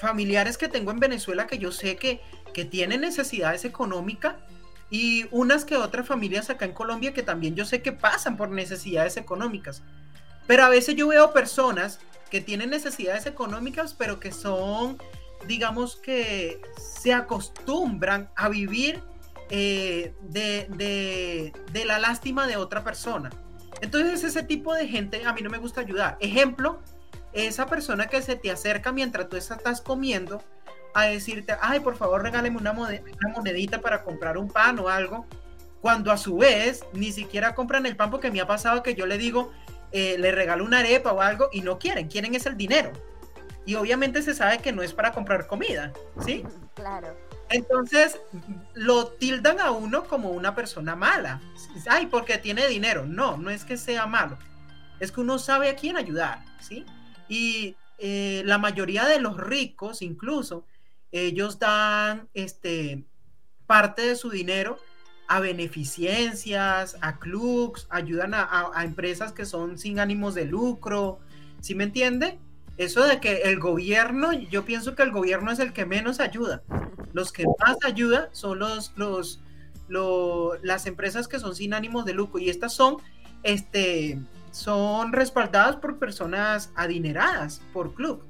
familiares 0.00 0.58
que 0.58 0.68
tengo 0.68 0.90
en 0.90 1.00
Venezuela 1.00 1.46
que 1.46 1.58
yo 1.58 1.72
sé 1.72 1.96
que, 1.96 2.20
que 2.52 2.64
tienen 2.64 3.00
necesidades 3.00 3.64
económicas 3.64 4.34
y 4.90 5.26
unas 5.30 5.64
que 5.64 5.76
otras 5.76 6.06
familias 6.06 6.50
acá 6.50 6.64
en 6.64 6.72
Colombia 6.72 7.12
que 7.12 7.22
también 7.22 7.54
yo 7.54 7.64
sé 7.64 7.82
que 7.82 7.92
pasan 7.92 8.36
por 8.36 8.50
necesidades 8.50 9.16
económicas. 9.16 9.82
Pero 10.46 10.64
a 10.64 10.68
veces 10.68 10.96
yo 10.96 11.08
veo 11.08 11.32
personas 11.32 12.00
que 12.30 12.40
tienen 12.40 12.70
necesidades 12.70 13.26
económicas, 13.26 13.94
pero 13.94 14.18
que 14.20 14.32
son, 14.32 14.98
digamos 15.46 15.96
que 15.96 16.60
se 16.76 17.12
acostumbran 17.12 18.30
a 18.34 18.48
vivir 18.48 19.02
eh, 19.50 20.14
de, 20.22 21.52
de, 21.72 21.84
la 21.84 21.98
lástima 21.98 22.46
de 22.46 22.56
otra 22.56 22.84
persona. 22.84 23.30
Entonces 23.80 24.24
ese 24.24 24.42
tipo 24.42 24.74
de 24.74 24.88
gente 24.88 25.24
a 25.24 25.32
mí 25.32 25.42
no 25.42 25.50
me 25.50 25.58
gusta 25.58 25.80
ayudar. 25.80 26.16
Ejemplo, 26.20 26.80
esa 27.46 27.66
persona 27.66 28.06
que 28.06 28.22
se 28.22 28.36
te 28.36 28.50
acerca 28.50 28.92
mientras 28.92 29.28
tú 29.28 29.36
estás 29.36 29.80
comiendo 29.80 30.42
a 30.94 31.04
decirte, 31.04 31.56
ay, 31.60 31.80
por 31.80 31.96
favor 31.96 32.22
regáleme 32.22 32.56
una, 32.56 32.72
una 32.72 33.28
monedita 33.34 33.80
para 33.80 34.02
comprar 34.02 34.36
un 34.38 34.48
pan 34.48 34.78
o 34.78 34.88
algo, 34.88 35.26
cuando 35.80 36.10
a 36.10 36.16
su 36.16 36.38
vez 36.38 36.84
ni 36.92 37.12
siquiera 37.12 37.54
compran 37.54 37.86
el 37.86 37.96
pan 37.96 38.10
porque 38.10 38.30
me 38.30 38.40
ha 38.40 38.46
pasado 38.46 38.82
que 38.82 38.94
yo 38.94 39.06
le 39.06 39.18
digo, 39.18 39.52
eh, 39.92 40.16
le 40.18 40.32
regalo 40.32 40.64
una 40.64 40.80
arepa 40.80 41.12
o 41.12 41.20
algo 41.20 41.48
y 41.52 41.62
no 41.62 41.78
quieren, 41.78 42.08
quieren 42.08 42.34
es 42.34 42.46
el 42.46 42.56
dinero. 42.56 42.92
Y 43.64 43.74
obviamente 43.74 44.22
se 44.22 44.34
sabe 44.34 44.58
que 44.58 44.72
no 44.72 44.82
es 44.82 44.94
para 44.94 45.12
comprar 45.12 45.46
comida, 45.46 45.92
¿sí? 46.24 46.42
Claro. 46.74 47.14
Entonces 47.50 48.20
lo 48.74 49.08
tildan 49.08 49.60
a 49.60 49.70
uno 49.70 50.04
como 50.04 50.30
una 50.30 50.54
persona 50.54 50.96
mala. 50.96 51.40
Ay, 51.88 52.06
porque 52.06 52.38
tiene 52.38 52.66
dinero. 52.66 53.04
No, 53.06 53.36
no 53.36 53.50
es 53.50 53.64
que 53.64 53.76
sea 53.76 54.06
malo. 54.06 54.38
Es 55.00 55.12
que 55.12 55.20
uno 55.20 55.38
sabe 55.38 55.68
a 55.68 55.76
quién 55.76 55.96
ayudar, 55.96 56.44
¿sí? 56.60 56.84
Y 57.28 57.76
eh, 57.98 58.42
la 58.44 58.58
mayoría 58.58 59.04
de 59.06 59.20
los 59.20 59.36
ricos, 59.36 60.02
incluso, 60.02 60.64
ellos 61.10 61.58
dan 61.58 62.28
este, 62.34 63.04
parte 63.66 64.02
de 64.02 64.16
su 64.16 64.30
dinero 64.30 64.78
a 65.28 65.40
beneficencias, 65.40 66.96
a 67.02 67.18
clubs, 67.18 67.86
ayudan 67.90 68.32
a, 68.34 68.72
empresas 68.82 69.32
que 69.32 69.44
son 69.44 69.78
sin 69.78 70.00
ánimos 70.00 70.34
de 70.34 70.46
lucro, 70.46 71.20
¿sí 71.60 71.74
me 71.74 71.84
entiende? 71.84 72.38
Eso 72.78 73.04
de 73.04 73.20
que 73.20 73.42
el 73.42 73.58
gobierno, 73.58 74.32
yo 74.32 74.64
pienso 74.64 74.94
que 74.94 75.02
el 75.02 75.12
gobierno 75.12 75.50
es 75.50 75.58
el 75.58 75.74
que 75.74 75.84
menos 75.84 76.18
ayuda. 76.20 76.62
Los 77.12 77.30
que 77.30 77.44
más 77.58 77.76
ayudan 77.84 78.28
son 78.32 78.60
los, 78.60 78.94
los, 78.96 79.40
las 80.62 80.86
empresas 80.86 81.28
que 81.28 81.38
son 81.38 81.54
sin 81.54 81.74
ánimos 81.74 82.06
de 82.06 82.14
lucro 82.14 82.40
y 82.40 82.48
estas 82.48 82.72
son, 82.72 82.96
este, 83.42 84.18
son 84.50 85.12
respaldadas 85.12 85.76
por 85.76 85.98
personas 85.98 86.70
adineradas, 86.74 87.60
por 87.72 87.94
club. 87.94 88.24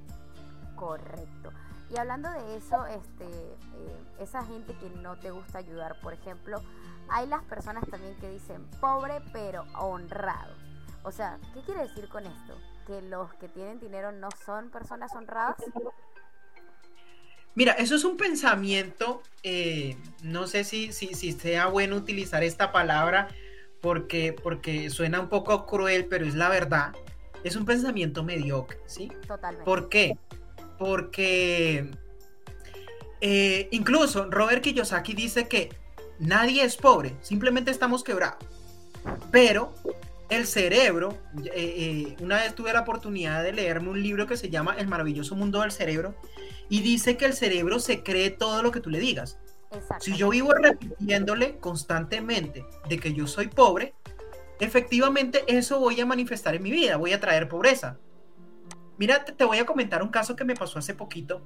Correcto. 0.76 1.52
Y 1.90 1.96
hablando 1.96 2.30
de 2.30 2.56
eso, 2.56 2.84
este, 2.86 3.24
eh, 3.24 3.96
esa 4.20 4.44
gente 4.44 4.74
que 4.74 4.90
no 5.00 5.16
te 5.16 5.30
gusta 5.30 5.58
ayudar, 5.58 5.98
por 6.00 6.12
ejemplo, 6.12 6.62
hay 7.08 7.26
las 7.26 7.42
personas 7.44 7.84
también 7.88 8.14
que 8.16 8.30
dicen 8.30 8.64
pobre 8.80 9.22
pero 9.32 9.64
honrado. 9.78 10.54
O 11.02 11.12
sea, 11.12 11.38
¿qué 11.54 11.62
quiere 11.62 11.82
decir 11.82 12.08
con 12.08 12.26
esto? 12.26 12.58
¿Que 12.86 13.00
los 13.02 13.32
que 13.34 13.48
tienen 13.48 13.80
dinero 13.80 14.12
no 14.12 14.28
son 14.44 14.70
personas 14.70 15.14
honradas? 15.14 15.56
Mira, 17.54 17.72
eso 17.72 17.96
es 17.96 18.04
un 18.04 18.16
pensamiento, 18.16 19.22
eh, 19.42 19.96
no 20.22 20.46
sé 20.46 20.62
si, 20.62 20.92
si, 20.92 21.14
si, 21.14 21.32
sea 21.32 21.66
bueno 21.66 21.96
utilizar 21.96 22.44
esta 22.44 22.70
palabra 22.70 23.28
porque, 23.80 24.32
porque 24.32 24.90
suena 24.90 25.20
un 25.20 25.28
poco 25.28 25.66
cruel, 25.66 26.06
pero 26.06 26.26
es 26.26 26.34
la 26.34 26.48
verdad. 26.48 26.92
Es 27.44 27.56
un 27.56 27.64
pensamiento 27.64 28.24
mediocre, 28.24 28.78
¿sí? 28.86 29.10
Totalmente. 29.26 29.64
¿Por 29.64 29.88
qué? 29.88 30.18
Porque 30.78 31.90
eh, 33.20 33.68
incluso 33.70 34.28
Robert 34.30 34.62
Kiyosaki 34.62 35.14
dice 35.14 35.48
que 35.48 35.70
nadie 36.18 36.64
es 36.64 36.76
pobre, 36.76 37.16
simplemente 37.20 37.70
estamos 37.70 38.04
quebrados. 38.04 38.44
Pero 39.30 39.74
el 40.28 40.46
cerebro, 40.46 41.16
eh, 41.44 41.50
eh, 41.54 42.16
una 42.20 42.36
vez 42.36 42.54
tuve 42.54 42.72
la 42.72 42.80
oportunidad 42.80 43.42
de 43.42 43.52
leerme 43.52 43.90
un 43.90 44.02
libro 44.02 44.26
que 44.26 44.36
se 44.36 44.50
llama 44.50 44.74
El 44.78 44.88
maravilloso 44.88 45.34
mundo 45.36 45.60
del 45.60 45.72
cerebro 45.72 46.14
y 46.68 46.80
dice 46.80 47.16
que 47.16 47.24
el 47.24 47.32
cerebro 47.32 47.78
se 47.78 48.02
cree 48.02 48.30
todo 48.30 48.62
lo 48.62 48.70
que 48.70 48.80
tú 48.80 48.90
le 48.90 48.98
digas. 48.98 49.38
Si 50.00 50.16
yo 50.16 50.30
vivo 50.30 50.52
repitiéndole 50.54 51.58
constantemente 51.58 52.64
de 52.88 52.98
que 52.98 53.12
yo 53.12 53.26
soy 53.26 53.48
pobre, 53.48 53.94
efectivamente 54.60 55.44
eso 55.46 55.78
voy 55.78 56.00
a 56.00 56.06
manifestar 56.06 56.54
en 56.54 56.62
mi 56.62 56.70
vida, 56.70 56.96
voy 56.96 57.12
a 57.12 57.20
traer 57.20 57.48
pobreza. 57.48 57.98
Mira, 58.96 59.24
te, 59.24 59.44
voy 59.44 59.58
a 59.58 59.66
comentar 59.66 60.02
un 60.02 60.08
caso 60.08 60.34
que 60.34 60.44
me 60.44 60.54
pasó 60.54 60.78
hace 60.78 60.94
poquito. 60.94 61.42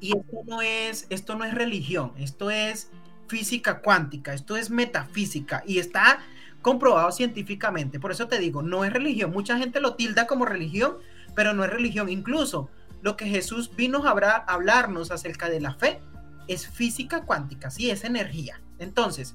Y 0.00 0.16
esto 0.16 0.42
no 0.46 0.62
es, 0.62 1.06
esto 1.10 1.34
no 1.34 1.44
es 1.44 1.54
religión, 1.54 2.12
esto 2.18 2.50
es 2.50 2.90
física 3.26 3.80
cuántica, 3.80 4.32
esto 4.32 4.56
es 4.56 4.70
metafísica 4.70 5.62
y 5.66 5.78
está 5.78 6.20
comprobado 6.62 7.10
científicamente. 7.10 7.98
Por 7.98 8.12
eso 8.12 8.28
te 8.28 8.38
digo, 8.38 8.62
no 8.62 8.84
es 8.84 8.92
religión. 8.92 9.32
Mucha 9.32 9.58
gente 9.58 9.80
lo 9.80 9.94
tilda 9.94 10.26
como 10.26 10.44
religión, 10.44 10.98
pero 11.34 11.52
no 11.52 11.64
es 11.64 11.70
religión. 11.70 12.08
Incluso 12.08 12.68
lo 13.02 13.16
que 13.16 13.26
Jesús 13.26 13.74
vino 13.74 14.04
a 14.06 14.44
hablarnos 14.46 15.10
acerca 15.10 15.48
de 15.48 15.60
la 15.60 15.74
fe 15.74 16.00
es 16.48 16.66
física 16.66 17.22
cuántica, 17.22 17.70
sí, 17.70 17.90
es 17.90 18.04
energía. 18.04 18.60
Entonces, 18.78 19.34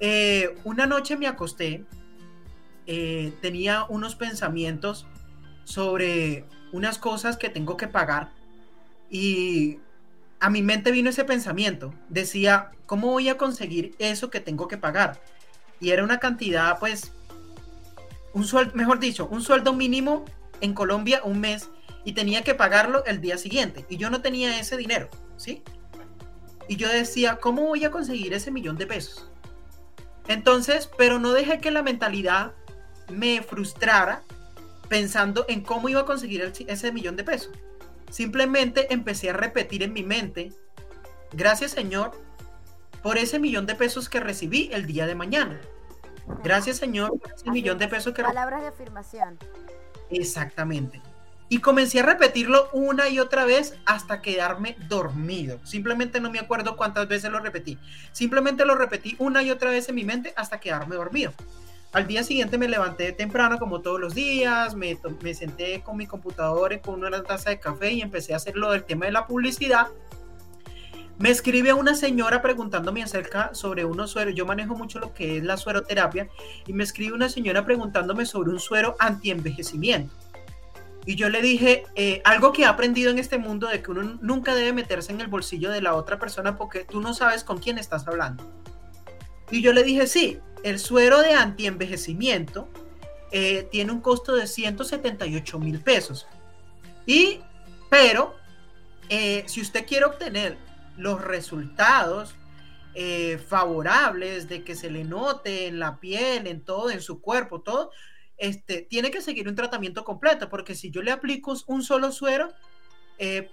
eh, 0.00 0.56
una 0.64 0.86
noche 0.86 1.16
me 1.16 1.28
acosté, 1.28 1.84
eh, 2.86 3.32
tenía 3.40 3.84
unos 3.84 4.16
pensamientos 4.16 5.06
sobre 5.64 6.44
unas 6.72 6.98
cosas 6.98 7.36
que 7.36 7.48
tengo 7.48 7.76
que 7.76 7.86
pagar 7.86 8.32
y 9.08 9.78
a 10.40 10.50
mi 10.50 10.62
mente 10.62 10.90
vino 10.90 11.10
ese 11.10 11.24
pensamiento. 11.24 11.94
Decía, 12.08 12.72
¿cómo 12.86 13.08
voy 13.08 13.28
a 13.28 13.38
conseguir 13.38 13.94
eso 14.00 14.30
que 14.30 14.40
tengo 14.40 14.66
que 14.66 14.78
pagar? 14.78 15.22
Y 15.78 15.90
era 15.90 16.02
una 16.02 16.18
cantidad, 16.18 16.78
pues, 16.80 17.12
un 18.32 18.44
sueldo, 18.44 18.74
mejor 18.74 18.98
dicho, 18.98 19.28
un 19.30 19.42
sueldo 19.42 19.72
mínimo 19.72 20.24
en 20.60 20.74
Colombia 20.74 21.20
un 21.24 21.40
mes 21.40 21.68
y 22.04 22.12
tenía 22.12 22.42
que 22.42 22.54
pagarlo 22.54 23.04
el 23.04 23.20
día 23.20 23.38
siguiente. 23.38 23.86
Y 23.88 23.98
yo 23.98 24.10
no 24.10 24.20
tenía 24.20 24.58
ese 24.58 24.76
dinero, 24.76 25.08
¿sí? 25.36 25.62
Y 26.68 26.76
yo 26.76 26.88
decía, 26.88 27.36
¿cómo 27.36 27.62
voy 27.62 27.84
a 27.84 27.90
conseguir 27.90 28.32
ese 28.34 28.50
millón 28.50 28.76
de 28.78 28.86
pesos? 28.86 29.28
Entonces, 30.28 30.88
pero 30.96 31.18
no 31.18 31.32
dejé 31.32 31.58
que 31.58 31.70
la 31.70 31.82
mentalidad 31.82 32.52
me 33.10 33.42
frustrara 33.42 34.22
pensando 34.88 35.44
en 35.48 35.62
cómo 35.62 35.88
iba 35.88 36.02
a 36.02 36.04
conseguir 36.04 36.52
ese 36.66 36.92
millón 36.92 37.16
de 37.16 37.24
pesos. 37.24 37.52
Simplemente 38.10 38.92
empecé 38.92 39.30
a 39.30 39.32
repetir 39.32 39.82
en 39.82 39.92
mi 39.92 40.02
mente, 40.02 40.52
gracias 41.32 41.70
Señor 41.70 42.12
por 43.02 43.16
ese 43.16 43.38
millón 43.38 43.66
de 43.66 43.74
pesos 43.74 44.08
que 44.08 44.20
recibí 44.20 44.70
el 44.72 44.86
día 44.86 45.06
de 45.06 45.14
mañana. 45.14 45.60
Gracias 46.44 46.76
Señor 46.76 47.18
por 47.18 47.32
ese 47.32 47.50
millón 47.50 47.78
de 47.78 47.88
pesos 47.88 48.12
que... 48.12 48.22
Palabras 48.22 48.62
de 48.62 48.68
afirmación. 48.68 49.38
Exactamente. 50.10 51.00
Y 51.52 51.58
comencé 51.58 52.00
a 52.00 52.06
repetirlo 52.06 52.70
una 52.72 53.10
y 53.10 53.18
otra 53.20 53.44
vez 53.44 53.76
hasta 53.84 54.22
quedarme 54.22 54.74
dormido. 54.88 55.60
Simplemente 55.64 56.18
no 56.18 56.30
me 56.30 56.38
acuerdo 56.38 56.78
cuántas 56.78 57.08
veces 57.08 57.30
lo 57.30 57.40
repetí. 57.40 57.76
Simplemente 58.10 58.64
lo 58.64 58.74
repetí 58.74 59.16
una 59.18 59.42
y 59.42 59.50
otra 59.50 59.68
vez 59.68 59.86
en 59.90 59.96
mi 59.96 60.02
mente 60.02 60.32
hasta 60.34 60.60
quedarme 60.60 60.96
dormido. 60.96 61.34
Al 61.92 62.06
día 62.06 62.24
siguiente 62.24 62.56
me 62.56 62.68
levanté 62.68 63.12
temprano 63.12 63.58
como 63.58 63.82
todos 63.82 64.00
los 64.00 64.14
días, 64.14 64.74
me, 64.74 64.98
me 65.20 65.34
senté 65.34 65.82
con 65.82 65.98
mi 65.98 66.06
computador 66.06 66.80
con 66.80 67.04
una 67.04 67.22
taza 67.22 67.50
de 67.50 67.60
café 67.60 67.92
y 67.92 68.00
empecé 68.00 68.32
a 68.32 68.36
hacer 68.36 68.56
lo 68.56 68.70
del 68.70 68.84
tema 68.84 69.04
de 69.04 69.12
la 69.12 69.26
publicidad. 69.26 69.88
Me 71.18 71.28
escribe 71.28 71.74
una 71.74 71.94
señora 71.94 72.40
preguntándome 72.40 73.02
acerca 73.02 73.52
sobre 73.52 73.84
unos 73.84 74.10
sueros. 74.10 74.34
Yo 74.34 74.46
manejo 74.46 74.74
mucho 74.74 75.00
lo 75.00 75.12
que 75.12 75.36
es 75.36 75.44
la 75.44 75.58
sueroterapia 75.58 76.30
y 76.66 76.72
me 76.72 76.82
escribe 76.82 77.12
una 77.12 77.28
señora 77.28 77.62
preguntándome 77.66 78.24
sobre 78.24 78.48
un 78.48 78.58
suero 78.58 78.96
anti-envejecimiento. 78.98 80.21
Y 81.04 81.16
yo 81.16 81.28
le 81.28 81.42
dije, 81.42 81.84
eh, 81.96 82.22
algo 82.24 82.52
que 82.52 82.62
he 82.62 82.66
aprendido 82.66 83.10
en 83.10 83.18
este 83.18 83.38
mundo 83.38 83.66
de 83.66 83.82
que 83.82 83.90
uno 83.90 84.18
nunca 84.20 84.54
debe 84.54 84.72
meterse 84.72 85.12
en 85.12 85.20
el 85.20 85.26
bolsillo 85.26 85.70
de 85.70 85.82
la 85.82 85.94
otra 85.94 86.18
persona 86.18 86.56
porque 86.56 86.84
tú 86.84 87.00
no 87.00 87.12
sabes 87.12 87.42
con 87.42 87.58
quién 87.58 87.78
estás 87.78 88.06
hablando. 88.06 88.48
Y 89.50 89.62
yo 89.62 89.72
le 89.72 89.82
dije, 89.82 90.06
sí, 90.06 90.38
el 90.62 90.78
suero 90.78 91.20
de 91.20 91.34
antienvejecimiento 91.34 92.68
eh, 93.32 93.68
tiene 93.70 93.92
un 93.92 94.00
costo 94.00 94.34
de 94.34 94.46
178 94.46 95.58
mil 95.58 95.80
pesos. 95.80 96.26
Y, 97.06 97.40
pero, 97.90 98.34
eh, 99.08 99.44
si 99.46 99.60
usted 99.60 99.86
quiere 99.86 100.04
obtener 100.04 100.56
los 100.96 101.20
resultados 101.22 102.34
eh, 102.94 103.38
favorables 103.48 104.48
de 104.48 104.64
que 104.64 104.74
se 104.74 104.90
le 104.90 105.04
note 105.04 105.66
en 105.66 105.78
la 105.78 105.98
piel, 105.98 106.46
en 106.46 106.60
todo, 106.60 106.90
en 106.90 107.00
su 107.00 107.20
cuerpo, 107.20 107.62
todo, 107.62 107.90
este, 108.42 108.82
tiene 108.82 109.12
que 109.12 109.20
seguir 109.20 109.48
un 109.48 109.54
tratamiento 109.54 110.04
completo, 110.04 110.48
porque 110.48 110.74
si 110.74 110.90
yo 110.90 111.00
le 111.00 111.12
aplico 111.12 111.54
un 111.68 111.82
solo 111.82 112.10
suero, 112.10 112.52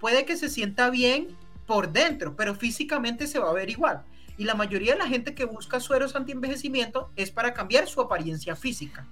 puede 0.00 0.24
que 0.24 0.36
se 0.36 0.48
sienta 0.48 0.90
bien 0.90 1.28
por 1.64 1.92
dentro, 1.92 2.34
pero 2.34 2.56
físicamente 2.56 3.28
se 3.28 3.38
va 3.38 3.50
a 3.50 3.52
ver 3.52 3.70
igual. 3.70 4.02
Y 4.36 4.44
la 4.44 4.56
mayoría 4.56 4.94
de 4.94 4.98
la 4.98 5.06
gente 5.06 5.32
que 5.32 5.44
busca 5.44 5.78
sueros 5.78 6.16
anti-envejecimiento 6.16 7.12
es 7.14 7.30
para 7.30 7.54
cambiar 7.54 7.86
su 7.86 8.00
apariencia 8.00 8.56
física. 8.56 9.06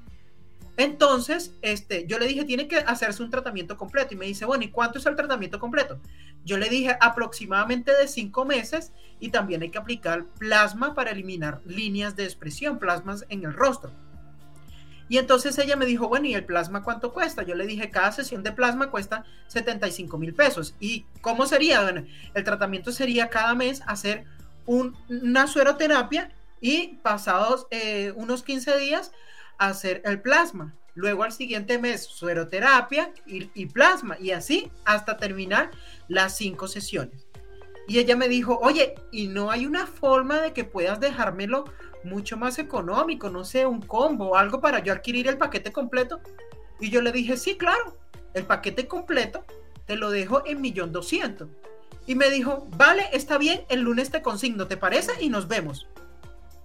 Entonces, 0.77 1.55
este, 1.63 2.07
yo 2.09 2.19
le 2.19 2.27
dije, 2.27 2.45
tiene 2.45 2.67
que 2.67 2.79
hacerse 2.79 3.23
un 3.23 3.31
tratamiento 3.31 3.77
completo. 3.77 4.15
Y 4.15 4.17
me 4.17 4.27
dice, 4.27 4.47
bueno, 4.47 4.65
¿y 4.65 4.71
cuánto 4.71 4.99
es 4.99 5.07
el 5.07 5.15
tratamiento 5.15 5.61
completo? 5.61 6.01
Yo 6.45 6.57
le 6.57 6.69
dije, 6.69 6.97
aproximadamente 7.01 7.95
de 7.95 8.09
cinco 8.09 8.45
meses 8.45 8.93
y 9.21 9.29
también 9.29 9.63
hay 9.63 9.71
que 9.71 9.79
aplicar 9.79 10.27
plasma 10.39 10.95
para 10.95 11.11
eliminar 11.11 11.61
líneas 11.67 12.17
de 12.17 12.25
expresión, 12.25 12.79
plasmas 12.79 13.25
en 13.29 13.45
el 13.45 13.53
rostro. 13.53 13.93
Y 15.09 15.19
entonces 15.19 15.57
ella 15.59 15.77
me 15.77 15.87
dijo, 15.87 16.09
bueno, 16.09 16.27
¿y 16.27 16.35
el 16.35 16.45
plasma 16.45 16.83
cuánto 16.83 17.13
cuesta? 17.13 17.43
Yo 17.43 17.55
le 17.55 17.67
dije, 17.67 17.91
cada 17.91 18.13
sesión 18.13 18.43
de 18.43 18.53
plasma 18.53 18.91
cuesta 18.91 19.25
75 19.47 20.19
mil 20.19 20.35
pesos. 20.35 20.75
¿Y 20.81 21.07
cómo 21.21 21.47
sería? 21.47 21.83
Bueno, 21.83 22.05
el 22.35 22.45
tratamiento 22.45 22.93
sería 22.93 23.31
cada 23.31 23.55
mes 23.55 23.83
hacer 23.87 24.25
una 24.67 25.47
sueroterapia 25.47 26.31
y 26.61 26.99
pasados 27.03 27.67
eh, 27.71 28.13
unos 28.17 28.43
15 28.43 28.79
días 28.79 29.13
hacer 29.59 30.03
el 30.05 30.21
plasma. 30.21 30.75
Luego 30.95 31.23
al 31.23 31.33
siguiente 31.33 31.79
mes, 31.79 32.05
sueroterapia 32.05 33.13
y, 33.25 33.67
plasma. 33.67 34.17
Y 34.19 34.33
así 34.33 34.71
hasta 34.85 35.17
terminar 35.17 35.71
las 36.09 36.37
cinco 36.37 36.67
sesiones. 36.67 37.27
Y 37.87 37.99
ella 37.99 38.17
me 38.17 38.29
dijo, 38.29 38.59
oye, 38.61 38.97
¿y 39.13 39.29
no 39.29 39.51
hay 39.51 39.65
una 39.65 39.87
forma 39.87 40.41
de 40.41 40.53
que 40.53 40.65
puedas 40.65 40.99
dejármelo 41.01 41.65
mucho 42.09 42.37
más 42.37 42.59
económico? 42.59 43.31
No 43.31 43.45
sé, 43.45 43.67
un 43.67 43.83
combo 43.83 44.37
algo 44.37 44.61
para 44.61 44.81
yo 44.81 44.93
adquirir 44.93 45.29
el 45.29 45.39
paquete 45.39 45.73
completo. 45.73 46.21
Y 46.81 46.91
yo 46.91 47.03
le 47.03 47.13
dije, 47.13 47.37
sí, 47.37 47.57
claro, 47.57 47.97
el 48.35 48.45
paquete 48.45 48.87
completo 48.87 49.45
te 49.87 49.97
lo 49.97 50.11
dejo 50.11 50.43
en 50.47 50.61
millón 50.61 50.93
doscientos. 50.93 51.49
Y 52.07 52.15
me 52.15 52.31
dijo, 52.31 52.67
vale, 52.77 53.09
está 53.13 53.39
bien, 53.39 53.63
el 53.69 53.81
lunes 53.81 54.11
te 54.11 54.23
consigno, 54.23 54.67
¿te 54.67 54.77
parece? 54.77 55.13
Y 55.21 55.29
nos 55.29 55.49
vemos. 55.49 55.89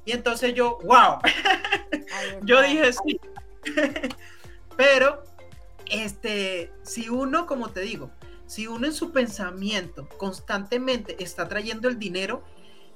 Y 0.05 0.11
entonces 0.11 0.53
yo, 0.53 0.79
wow, 0.83 1.19
yo 2.43 2.61
dije 2.61 2.93
sí. 2.93 3.19
Pero, 4.77 5.23
este, 5.89 6.71
si 6.83 7.09
uno, 7.09 7.45
como 7.45 7.69
te 7.69 7.81
digo, 7.81 8.09
si 8.45 8.67
uno 8.67 8.87
en 8.87 8.93
su 8.93 9.11
pensamiento 9.11 10.07
constantemente 10.17 11.21
está 11.23 11.47
trayendo 11.47 11.87
el 11.87 11.97
dinero, 11.97 12.43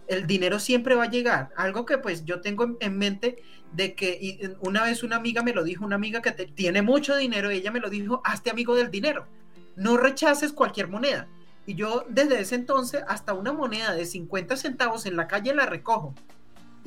el 0.08 0.28
dinero 0.28 0.60
siempre 0.60 0.96
va 0.96 1.04
a 1.04 1.10
llegar. 1.10 1.50
Algo 1.56 1.86
que 1.86 1.98
pues 1.98 2.26
yo 2.26 2.42
tengo 2.42 2.78
en 2.80 2.98
mente 2.98 3.44
de 3.74 3.96
que 3.96 4.56
una 4.62 4.84
vez 4.84 5.04
una 5.04 5.18
amiga 5.18 5.44
me 5.44 5.54
lo 5.54 5.64
dijo, 5.64 5.86
una 5.86 5.96
amiga 5.96 6.22
que 6.22 6.32
tiene 6.32 6.82
mucho 6.82 7.16
dinero, 7.16 7.50
ella 7.50 7.72
me 7.72 7.80
lo 7.80 7.90
dijo, 7.90 8.22
hazte 8.24 8.50
amigo 8.50 8.76
del 8.76 8.92
dinero, 8.92 9.28
no 9.76 9.98
rechaces 9.98 10.54
cualquier 10.54 10.88
moneda. 10.88 11.28
Y 11.66 11.76
yo 11.76 12.06
desde 12.08 12.40
ese 12.40 12.56
entonces 12.56 13.04
hasta 13.08 13.34
una 13.34 13.52
moneda 13.52 13.94
de 13.94 14.06
50 14.06 14.56
centavos 14.56 15.06
en 15.06 15.18
la 15.18 15.28
calle 15.28 15.54
la 15.54 15.66
recojo 15.66 16.16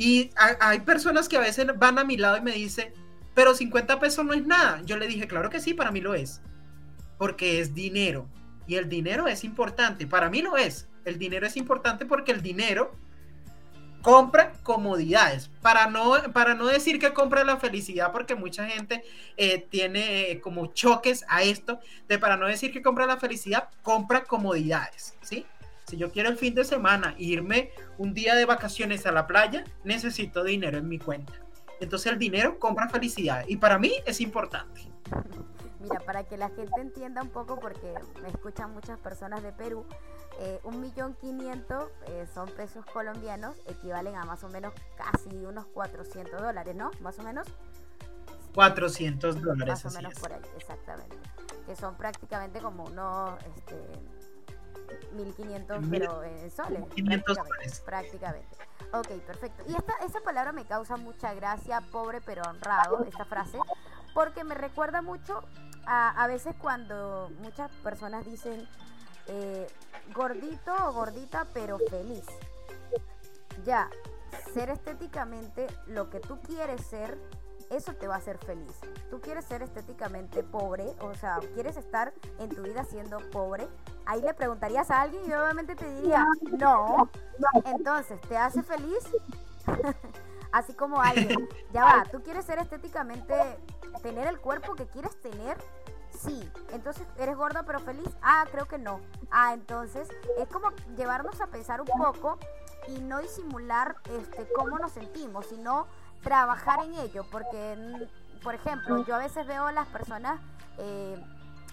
y 0.00 0.30
hay 0.60 0.80
personas 0.80 1.28
que 1.28 1.36
a 1.36 1.40
veces 1.40 1.66
van 1.78 1.98
a 1.98 2.04
mi 2.04 2.16
lado 2.16 2.38
y 2.38 2.40
me 2.40 2.52
dicen, 2.52 2.90
pero 3.34 3.54
50 3.54 4.00
pesos 4.00 4.24
no 4.24 4.32
es 4.32 4.46
nada. 4.46 4.80
Yo 4.86 4.96
le 4.96 5.06
dije, 5.06 5.28
claro 5.28 5.50
que 5.50 5.60
sí, 5.60 5.74
para 5.74 5.90
mí 5.90 6.00
lo 6.00 6.14
es. 6.14 6.40
Porque 7.18 7.60
es 7.60 7.74
dinero. 7.74 8.26
Y 8.66 8.76
el 8.76 8.88
dinero 8.88 9.28
es 9.28 9.44
importante. 9.44 10.06
Para 10.06 10.30
mí 10.30 10.40
lo 10.40 10.56
es. 10.56 10.88
El 11.04 11.18
dinero 11.18 11.46
es 11.46 11.54
importante 11.58 12.06
porque 12.06 12.32
el 12.32 12.40
dinero 12.40 12.92
compra 14.02 14.52
comodidades. 14.62 15.50
Para 15.62 15.86
no, 15.86 16.14
para 16.32 16.54
no 16.54 16.66
decir 16.66 16.98
que 16.98 17.12
compra 17.12 17.44
la 17.44 17.56
felicidad, 17.56 18.12
porque 18.12 18.34
mucha 18.34 18.66
gente 18.66 19.04
eh, 19.36 19.66
tiene 19.70 20.30
eh, 20.30 20.40
como 20.40 20.66
choques 20.66 21.24
a 21.28 21.42
esto, 21.42 21.80
de 22.08 22.18
para 22.18 22.36
no 22.36 22.46
decir 22.46 22.72
que 22.72 22.82
compra 22.82 23.06
la 23.06 23.16
felicidad, 23.16 23.68
compra 23.82 24.24
comodidades. 24.24 25.14
¿Sí? 25.22 25.46
Si 25.86 25.96
yo 25.96 26.12
quiero 26.12 26.28
el 26.28 26.38
fin 26.38 26.54
de 26.54 26.64
semana 26.64 27.14
irme 27.18 27.70
un 27.98 28.14
día 28.14 28.34
de 28.36 28.44
vacaciones 28.44 29.06
a 29.06 29.12
la 29.12 29.26
playa, 29.26 29.64
necesito 29.84 30.44
dinero 30.44 30.78
en 30.78 30.88
mi 30.88 30.98
cuenta. 30.98 31.32
Entonces 31.80 32.12
el 32.12 32.18
dinero 32.18 32.58
compra 32.58 32.88
felicidad 32.88 33.44
y 33.48 33.56
para 33.56 33.78
mí 33.78 33.92
es 34.06 34.20
importante. 34.20 34.82
Mira, 35.80 35.98
para 36.00 36.24
que 36.24 36.36
la 36.36 36.50
gente 36.50 36.80
entienda 36.80 37.22
un 37.22 37.30
poco, 37.30 37.58
porque 37.58 37.94
me 38.22 38.28
escuchan 38.28 38.72
muchas 38.72 38.98
personas 38.98 39.42
de 39.42 39.52
Perú, 39.52 39.86
eh, 40.38 40.60
un 40.64 40.80
millón 40.80 41.14
quinientos 41.14 41.90
eh, 42.06 42.26
son 42.34 42.50
pesos 42.50 42.84
colombianos, 42.86 43.56
equivalen 43.66 44.14
a 44.16 44.24
más 44.24 44.44
o 44.44 44.48
menos 44.48 44.74
casi 44.96 45.44
unos 45.44 45.66
400 45.66 46.40
dólares, 46.40 46.74
¿no? 46.74 46.90
Más 47.00 47.18
o 47.18 47.22
menos. 47.22 47.46
400 48.54 49.40
dólares. 49.40 49.84
Más 49.84 49.94
o 49.94 49.96
menos 49.96 50.14
por 50.18 50.32
ahí, 50.32 50.42
exactamente. 50.56 51.16
Que 51.64 51.74
son 51.74 51.94
prácticamente 51.96 52.60
como 52.60 52.84
unos 52.84 53.42
este, 53.56 53.76
1500, 55.14 55.78
pero 55.90 56.22
en 56.24 56.50
soles. 56.50 56.84
500 56.94 57.36
prácticamente, 57.36 57.76
prácticamente. 57.84 58.56
Ok, 58.92 59.08
perfecto. 59.26 59.62
Y 59.68 59.76
esta, 59.76 59.92
esa 60.04 60.20
palabra 60.20 60.52
me 60.52 60.64
causa 60.64 60.96
mucha 60.96 61.32
gracia, 61.32 61.80
pobre 61.92 62.20
pero 62.20 62.42
honrado, 62.42 63.04
esta 63.04 63.24
frase, 63.24 63.58
porque 64.14 64.42
me 64.42 64.54
recuerda 64.54 65.00
mucho 65.00 65.42
a, 65.86 66.22
a 66.22 66.26
veces 66.26 66.54
cuando 66.58 67.30
muchas 67.40 67.70
personas 67.82 68.24
dicen 68.26 68.66
eh, 69.26 69.66
gordito 70.14 70.72
o 70.86 70.92
gordita 70.92 71.46
pero 71.52 71.78
feliz. 71.90 72.24
Ya, 73.64 73.88
ser 74.54 74.70
estéticamente 74.70 75.66
lo 75.86 76.10
que 76.10 76.20
tú 76.20 76.40
quieres 76.40 76.80
ser 76.86 77.18
eso 77.70 77.94
te 77.94 78.08
va 78.08 78.16
a 78.16 78.18
hacer 78.18 78.36
feliz. 78.38 78.74
Tú 79.10 79.20
quieres 79.20 79.44
ser 79.44 79.62
estéticamente 79.62 80.42
pobre, 80.42 80.92
o 81.00 81.14
sea, 81.14 81.38
quieres 81.54 81.76
estar 81.76 82.12
en 82.38 82.48
tu 82.48 82.62
vida 82.62 82.84
siendo 82.84 83.18
pobre. 83.30 83.68
Ahí 84.06 84.20
le 84.20 84.34
preguntarías 84.34 84.90
a 84.90 85.02
alguien 85.02 85.22
y 85.24 85.32
obviamente 85.32 85.76
te 85.76 85.88
diría, 85.94 86.26
no. 86.58 87.08
Entonces, 87.64 88.20
¿te 88.22 88.36
hace 88.36 88.62
feliz? 88.62 89.08
Así 90.52 90.74
como 90.74 91.00
alguien, 91.00 91.48
ya 91.72 91.84
va, 91.84 92.04
tú 92.10 92.20
quieres 92.24 92.44
ser 92.44 92.58
estéticamente, 92.58 93.34
tener 94.02 94.26
el 94.26 94.40
cuerpo 94.40 94.74
que 94.74 94.86
quieres 94.86 95.20
tener, 95.20 95.56
sí. 96.18 96.50
Entonces, 96.72 97.06
¿eres 97.18 97.36
gordo 97.36 97.60
pero 97.66 97.80
feliz? 97.80 98.08
Ah, 98.22 98.46
creo 98.50 98.66
que 98.66 98.78
no. 98.78 99.00
Ah, 99.30 99.54
entonces, 99.54 100.08
es 100.38 100.48
como 100.48 100.70
llevarnos 100.96 101.40
a 101.40 101.46
pensar 101.48 101.80
un 101.80 101.86
poco 101.86 102.38
y 102.88 103.00
no 103.00 103.20
disimular 103.20 103.96
este, 104.10 104.46
cómo 104.54 104.78
nos 104.78 104.92
sentimos, 104.92 105.46
sino 105.46 105.86
trabajar 106.22 106.84
en 106.84 106.94
ello, 106.94 107.24
porque, 107.30 107.76
mm, 107.76 108.42
por 108.42 108.54
ejemplo, 108.54 109.04
yo 109.04 109.14
a 109.14 109.18
veces 109.18 109.46
veo 109.46 109.66
a 109.66 109.72
las 109.72 109.86
personas 109.88 110.40
eh, 110.78 111.22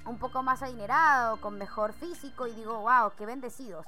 un 0.05 0.17
poco 0.17 0.43
más 0.43 0.61
adinerados, 0.63 1.39
con 1.39 1.57
mejor 1.57 1.93
físico, 1.93 2.47
y 2.47 2.53
digo, 2.53 2.79
wow, 2.79 3.11
qué 3.17 3.25
bendecidos. 3.25 3.85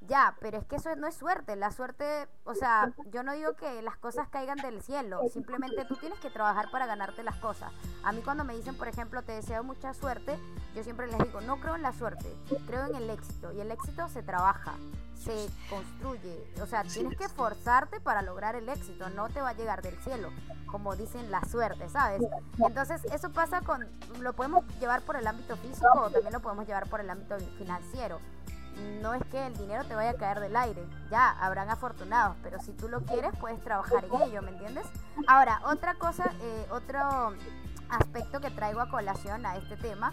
Ya, 0.00 0.36
pero 0.40 0.58
es 0.58 0.64
que 0.64 0.76
eso 0.76 0.94
no 0.96 1.06
es 1.06 1.14
suerte. 1.14 1.56
La 1.56 1.70
suerte, 1.70 2.28
o 2.44 2.54
sea, 2.54 2.92
yo 3.10 3.22
no 3.22 3.32
digo 3.32 3.54
que 3.54 3.82
las 3.82 3.96
cosas 3.96 4.28
caigan 4.28 4.56
del 4.58 4.80
cielo, 4.82 5.20
simplemente 5.32 5.84
tú 5.84 5.96
tienes 5.96 6.18
que 6.20 6.30
trabajar 6.30 6.70
para 6.70 6.86
ganarte 6.86 7.22
las 7.22 7.36
cosas. 7.36 7.72
A 8.04 8.12
mí 8.12 8.22
cuando 8.22 8.44
me 8.44 8.54
dicen, 8.54 8.76
por 8.76 8.88
ejemplo, 8.88 9.22
te 9.22 9.32
deseo 9.32 9.64
mucha 9.64 9.92
suerte, 9.94 10.38
yo 10.74 10.84
siempre 10.84 11.08
les 11.08 11.18
digo, 11.18 11.40
no 11.40 11.60
creo 11.60 11.74
en 11.74 11.82
la 11.82 11.92
suerte, 11.92 12.32
creo 12.66 12.86
en 12.86 12.94
el 12.94 13.10
éxito. 13.10 13.52
Y 13.52 13.60
el 13.60 13.70
éxito 13.70 14.08
se 14.08 14.22
trabaja, 14.22 14.74
se 15.14 15.48
construye. 15.68 16.54
O 16.62 16.66
sea, 16.66 16.84
tienes 16.84 17.16
que 17.18 17.24
esforzarte 17.24 18.00
para 18.00 18.22
lograr 18.22 18.54
el 18.54 18.68
éxito, 18.68 19.10
no 19.10 19.28
te 19.28 19.40
va 19.40 19.50
a 19.50 19.54
llegar 19.54 19.82
del 19.82 19.98
cielo, 19.98 20.30
como 20.66 20.94
dicen 20.94 21.30
la 21.30 21.42
suerte, 21.44 21.88
¿sabes? 21.88 22.22
Entonces, 22.64 23.04
eso 23.06 23.30
pasa 23.30 23.62
con, 23.62 23.86
lo 24.20 24.32
podemos 24.32 24.64
llevar 24.78 25.02
por 25.02 25.16
el 25.16 25.26
ámbito 25.26 25.56
físico 25.56 25.88
o 25.96 26.10
también 26.10 26.32
lo 26.32 26.40
podemos 26.40 26.66
llevar 26.66 26.88
por 26.88 27.00
el 27.00 27.10
ámbito 27.10 27.36
financiero 27.58 28.20
no 29.02 29.14
es 29.14 29.24
que 29.26 29.46
el 29.46 29.56
dinero 29.56 29.84
te 29.84 29.94
vaya 29.94 30.10
a 30.10 30.14
caer 30.14 30.40
del 30.40 30.56
aire, 30.56 30.82
ya, 31.10 31.30
habrán 31.30 31.70
afortunados, 31.70 32.36
pero 32.42 32.58
si 32.60 32.72
tú 32.72 32.88
lo 32.88 33.00
quieres, 33.02 33.32
puedes 33.38 33.62
trabajar 33.62 34.04
en 34.04 34.22
ello, 34.22 34.42
¿me 34.42 34.50
entiendes? 34.50 34.86
Ahora, 35.26 35.60
otra 35.64 35.94
cosa, 35.94 36.32
eh, 36.42 36.66
otro 36.70 37.34
aspecto 37.88 38.40
que 38.40 38.50
traigo 38.50 38.80
a 38.80 38.90
colación 38.90 39.46
a 39.46 39.56
este 39.56 39.76
tema 39.76 40.12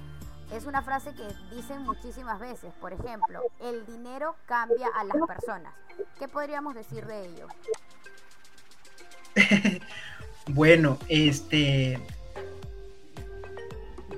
es 0.52 0.66
una 0.66 0.82
frase 0.82 1.14
que 1.14 1.28
dicen 1.56 1.82
muchísimas 1.84 2.40
veces, 2.40 2.74
por 2.80 2.94
ejemplo, 2.94 3.42
el 3.62 3.86
dinero 3.86 4.36
cambia 4.46 4.88
a 4.96 5.04
las 5.04 5.18
personas. 5.28 5.74
¿Qué 6.20 6.28
podríamos 6.28 6.76
decir 6.76 7.06
de 7.06 7.26
ello? 7.26 7.48
bueno, 10.48 10.98
este, 11.10 12.00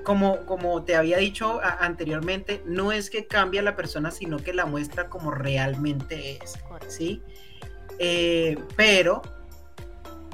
como, 0.07 0.83
te 0.83 0.95
había 0.95 1.17
dicho 1.17 1.59
anteriormente, 1.61 2.63
no 2.65 2.93
es 2.93 3.09
que 3.09 3.27
cambie 3.27 3.59
a 3.59 3.63
la 3.63 3.75
persona, 3.75 4.09
sino 4.09 4.37
que 4.37 4.53
la 4.53 4.65
muestra 4.65 5.09
como 5.09 5.31
realmente 5.31 6.39
es, 6.41 6.53
¿sí? 6.87 7.21
Eh, 7.99 8.57
pero 8.77 9.21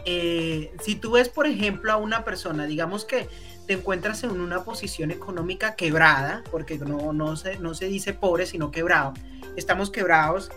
eh, 0.06 0.72
si 0.80 0.94
tú 0.94 1.14
ves, 1.14 1.28
por 1.28 1.48
ejemplo, 1.48 1.92
a 1.92 1.98
una 1.98 2.24
persona, 2.24 2.68
digamos 2.68 3.04
que 3.04 3.28
te 3.66 3.74
encuentras 3.74 4.24
en 4.24 4.40
una 4.40 4.64
posición 4.64 5.10
económica 5.10 5.76
quebrada, 5.76 6.44
porque 6.52 6.78
no, 6.78 7.12
no, 7.12 7.36
se, 7.36 7.58
no 7.58 7.74
se 7.74 7.88
dice 7.88 8.14
pobre, 8.14 8.46
sino 8.46 8.70
quebrado, 8.70 9.14
estamos 9.56 9.90
quebrados, 9.90 10.52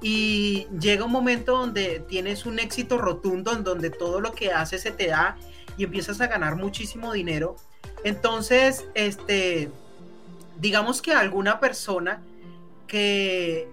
y 0.00 0.68
llega 0.78 1.04
un 1.04 1.12
momento 1.12 1.58
donde 1.58 2.04
tienes 2.08 2.46
un 2.46 2.60
éxito 2.60 2.98
rotundo, 2.98 3.52
en 3.52 3.64
donde 3.64 3.90
todo 3.90 4.20
lo 4.20 4.30
que 4.32 4.52
haces 4.52 4.82
se 4.82 4.92
te 4.92 5.08
da 5.08 5.36
y 5.76 5.82
empiezas 5.82 6.20
a 6.20 6.28
ganar 6.28 6.54
muchísimo 6.54 7.12
dinero, 7.12 7.56
entonces, 8.04 8.86
este, 8.94 9.70
digamos 10.58 11.02
que 11.02 11.12
alguna 11.12 11.60
persona 11.60 12.22
que 12.86 13.68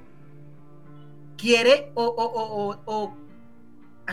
quiere 1.37 1.91
o, 1.95 3.13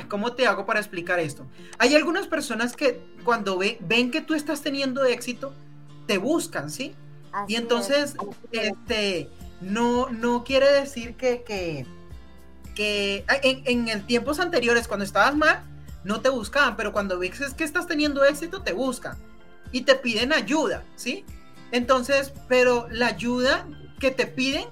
¿cómo 0.08 0.32
te 0.32 0.46
hago 0.46 0.66
para 0.66 0.80
explicar 0.80 1.18
esto? 1.18 1.46
Hay 1.78 1.94
algunas 1.94 2.26
personas 2.26 2.76
que 2.76 3.00
cuando 3.24 3.58
ven 3.58 4.10
que 4.10 4.20
tú 4.20 4.34
estás 4.34 4.62
teniendo 4.62 5.04
éxito, 5.04 5.52
te 6.06 6.18
buscan, 6.18 6.70
¿sí? 6.70 6.94
y 7.48 7.56
entonces, 7.56 8.14
este, 8.52 9.28
no, 9.60 10.08
no 10.10 10.44
quiere 10.44 10.70
decir 10.70 11.16
que, 11.16 11.42
que, 11.42 11.84
que 12.76 13.24
en, 13.42 13.88
en, 13.88 14.06
tiempos 14.06 14.38
anteriores, 14.38 14.86
cuando 14.86 15.04
estabas 15.04 15.34
mal, 15.34 15.62
no 16.04 16.20
te 16.20 16.28
buscaban, 16.28 16.76
pero 16.76 16.92
cuando 16.92 17.18
ves 17.18 17.54
que 17.56 17.64
estás 17.64 17.86
teniendo 17.88 18.24
éxito, 18.24 18.62
te 18.62 18.72
buscan 18.72 19.16
y 19.74 19.80
te 19.80 19.96
piden 19.96 20.32
ayuda, 20.32 20.84
¿sí? 20.94 21.24
Entonces, 21.72 22.32
pero 22.46 22.86
la 22.92 23.08
ayuda 23.08 23.66
que 23.98 24.12
te 24.12 24.28
piden, 24.28 24.66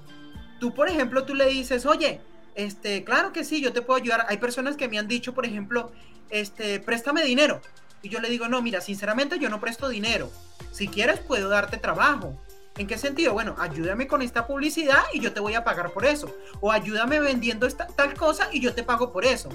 tú, 0.61 0.73
por 0.73 0.87
ejemplo, 0.87 1.25
tú 1.25 1.35
le 1.35 1.45
dices, 1.47 1.85
oye, 1.85 2.21
este, 2.55 3.03
claro 3.03 3.33
que 3.33 3.43
sí, 3.43 3.59
yo 3.59 3.73
te 3.73 3.81
puedo 3.81 3.99
ayudar. 3.99 4.25
Hay 4.29 4.37
personas 4.37 4.77
que 4.77 4.87
me 4.87 4.97
han 4.97 5.09
dicho, 5.09 5.33
por 5.33 5.45
ejemplo, 5.45 5.91
este, 6.29 6.79
préstame 6.79 7.21
dinero. 7.25 7.59
Y 8.01 8.07
yo 8.07 8.21
le 8.21 8.29
digo, 8.29 8.47
no, 8.47 8.61
mira, 8.61 8.79
sinceramente 8.79 9.39
yo 9.39 9.49
no 9.49 9.59
presto 9.59 9.89
dinero. 9.89 10.31
Si 10.71 10.87
quieres, 10.87 11.19
puedo 11.19 11.49
darte 11.49 11.75
trabajo. 11.75 12.39
¿En 12.77 12.87
qué 12.87 12.97
sentido? 12.97 13.33
Bueno, 13.33 13.57
ayúdame 13.59 14.07
con 14.07 14.21
esta 14.21 14.47
publicidad 14.47 15.03
y 15.11 15.19
yo 15.19 15.33
te 15.33 15.41
voy 15.41 15.55
a 15.55 15.65
pagar 15.65 15.91
por 15.91 16.05
eso. 16.05 16.33
O 16.61 16.71
ayúdame 16.71 17.19
vendiendo 17.19 17.67
esta 17.67 17.87
tal 17.87 18.13
cosa 18.13 18.47
y 18.53 18.61
yo 18.61 18.73
te 18.73 18.83
pago 18.83 19.11
por 19.11 19.25
eso. 19.25 19.49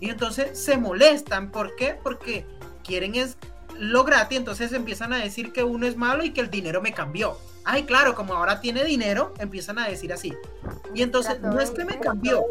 Y 0.00 0.10
entonces 0.10 0.58
se 0.58 0.78
molestan. 0.78 1.52
¿Por 1.52 1.76
qué? 1.76 1.96
Porque 2.02 2.44
quieren 2.82 3.14
es 3.14 3.36
lo 3.80 4.04
gratis, 4.04 4.36
entonces 4.36 4.72
empiezan 4.74 5.14
a 5.14 5.18
decir 5.18 5.52
que 5.52 5.64
uno 5.64 5.86
es 5.86 5.96
malo 5.96 6.22
y 6.22 6.32
que 6.32 6.42
el 6.42 6.50
dinero 6.50 6.82
me 6.82 6.92
cambió. 6.92 7.38
Ay, 7.64 7.84
claro, 7.84 8.14
como 8.14 8.34
ahora 8.34 8.60
tiene 8.60 8.84
dinero, 8.84 9.32
empiezan 9.38 9.78
a 9.78 9.88
decir 9.88 10.12
así. 10.12 10.34
Y 10.94 11.02
entonces 11.02 11.40
no 11.40 11.58
es 11.58 11.70
que 11.70 11.86
me 11.86 11.98
cambió 11.98 12.44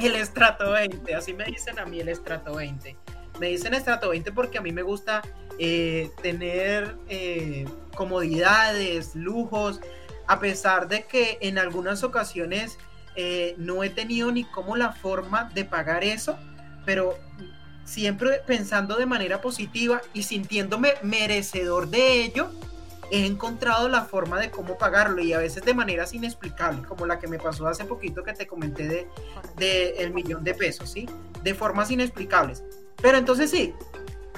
el 0.00 0.16
estrato 0.16 0.72
20, 0.72 1.14
así 1.14 1.34
me 1.34 1.44
dicen 1.44 1.78
a 1.78 1.86
mí 1.86 2.00
el 2.00 2.08
estrato 2.08 2.56
20. 2.56 2.96
Me 3.38 3.46
dicen 3.46 3.74
estrato 3.74 4.10
20 4.10 4.32
porque 4.32 4.58
a 4.58 4.60
mí 4.60 4.72
me 4.72 4.82
gusta 4.82 5.22
eh, 5.58 6.10
tener 6.20 6.96
eh, 7.08 7.66
comodidades, 7.94 9.14
lujos, 9.14 9.80
a 10.26 10.40
pesar 10.40 10.88
de 10.88 11.04
que 11.04 11.38
en 11.42 11.58
algunas 11.58 12.02
ocasiones 12.02 12.76
eh, 13.14 13.54
no 13.56 13.84
he 13.84 13.90
tenido 13.90 14.32
ni 14.32 14.44
como 14.44 14.76
la 14.76 14.92
forma 14.92 15.44
de 15.54 15.64
pagar 15.64 16.02
eso, 16.02 16.36
pero 16.84 17.18
siempre 17.90 18.40
pensando 18.46 18.96
de 18.96 19.04
manera 19.04 19.40
positiva 19.40 20.00
y 20.14 20.22
sintiéndome 20.22 20.94
merecedor 21.02 21.88
de 21.88 22.22
ello, 22.22 22.50
he 23.10 23.26
encontrado 23.26 23.88
la 23.88 24.04
forma 24.04 24.38
de 24.38 24.52
cómo 24.52 24.78
pagarlo 24.78 25.20
y 25.20 25.32
a 25.32 25.38
veces 25.38 25.64
de 25.64 25.74
maneras 25.74 26.14
inexplicables, 26.14 26.86
como 26.86 27.04
la 27.06 27.18
que 27.18 27.26
me 27.26 27.40
pasó 27.40 27.66
hace 27.66 27.84
poquito 27.84 28.22
que 28.22 28.32
te 28.32 28.46
comenté 28.46 28.86
de, 28.86 29.08
de 29.56 29.88
el 29.98 30.14
millón 30.14 30.44
de 30.44 30.54
pesos, 30.54 30.90
¿sí? 30.90 31.08
De 31.42 31.52
formas 31.52 31.90
inexplicables. 31.90 32.62
Pero 33.02 33.18
entonces 33.18 33.50
sí, 33.50 33.74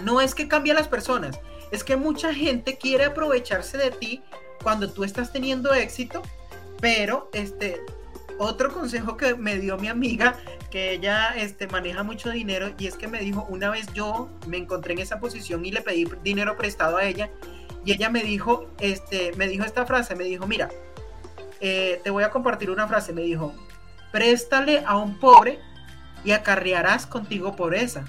no 0.03 0.23
es 0.23 0.35
que 0.35 0.49
cambie 0.49 0.73
a 0.73 0.75
las 0.75 0.89
personas, 0.89 1.39
es 1.71 1.85
que 1.85 1.97
mucha 1.97 2.33
gente 2.33 2.79
quiere 2.79 3.05
aprovecharse 3.05 3.77
de 3.77 3.91
ti 3.91 4.23
cuando 4.63 4.91
tú 4.91 5.05
estás 5.05 5.31
teniendo 5.31 5.75
éxito, 5.75 6.23
pero 6.81 7.29
este, 7.35 7.83
otro 8.43 8.73
consejo 8.73 9.17
que 9.17 9.35
me 9.35 9.59
dio 9.59 9.77
mi 9.79 9.89
amiga, 9.89 10.37
que 10.71 10.93
ella 10.93 11.31
este, 11.37 11.67
maneja 11.67 12.03
mucho 12.03 12.31
dinero, 12.31 12.75
y 12.79 12.87
es 12.87 12.97
que 12.97 13.09
me 13.09 13.21
dijo, 13.21 13.47
una 13.49 13.71
vez 13.71 13.93
yo 13.93 14.29
me 14.47 14.57
encontré 14.57 14.95
en 14.95 15.01
esa 15.01 15.21
posición 15.21 15.65
y 15.65 15.71
le 15.71 15.81
pedí 15.81 16.07
dinero 16.23 16.57
prestado 16.57 16.97
a 16.97 17.05
ella, 17.05 17.31
y 17.85 17.93
ella 17.93 18.11
me 18.11 18.23
dijo, 18.23 18.69
este, 18.79 19.33
me 19.37 19.49
dijo 19.49 19.65
esta 19.65 19.87
frase, 19.87 20.15
me 20.15 20.25
dijo, 20.25 20.47
mira, 20.47 20.69
eh, 21.61 22.01
te 22.03 22.11
voy 22.11 22.25
a 22.25 22.31
compartir 22.31 22.71
una 22.71 22.89
frase, 22.89 23.13
me 23.13 23.23
dijo, 23.23 23.55
préstale 24.11 24.83
a 24.87 24.97
un 24.97 25.19
pobre 25.19 25.59
y 26.25 26.33
acarrearás 26.33 27.07
contigo 27.07 27.57
pobreza, 27.57 28.05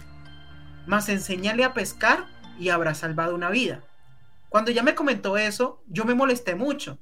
mas 0.85 1.09
enséñale 1.09 1.63
a 1.63 1.73
pescar 1.73 2.25
y 2.59 2.69
habrá 2.69 2.93
salvado 2.93 3.35
una 3.35 3.49
vida. 3.49 3.81
Cuando 4.49 4.71
ella 4.71 4.83
me 4.83 4.95
comentó 4.95 5.37
eso, 5.37 5.83
yo 5.87 6.05
me 6.05 6.13
molesté 6.13 6.55
mucho 6.55 6.99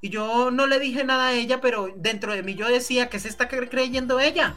y 0.00 0.08
yo 0.08 0.50
no 0.50 0.66
le 0.66 0.78
dije 0.78 1.04
nada 1.04 1.28
a 1.28 1.32
ella, 1.34 1.60
pero 1.60 1.92
dentro 1.96 2.32
de 2.32 2.42
mí 2.42 2.54
yo 2.54 2.68
decía, 2.68 3.08
que 3.08 3.18
se 3.18 3.28
está 3.28 3.48
creyendo 3.48 4.20
ella? 4.20 4.56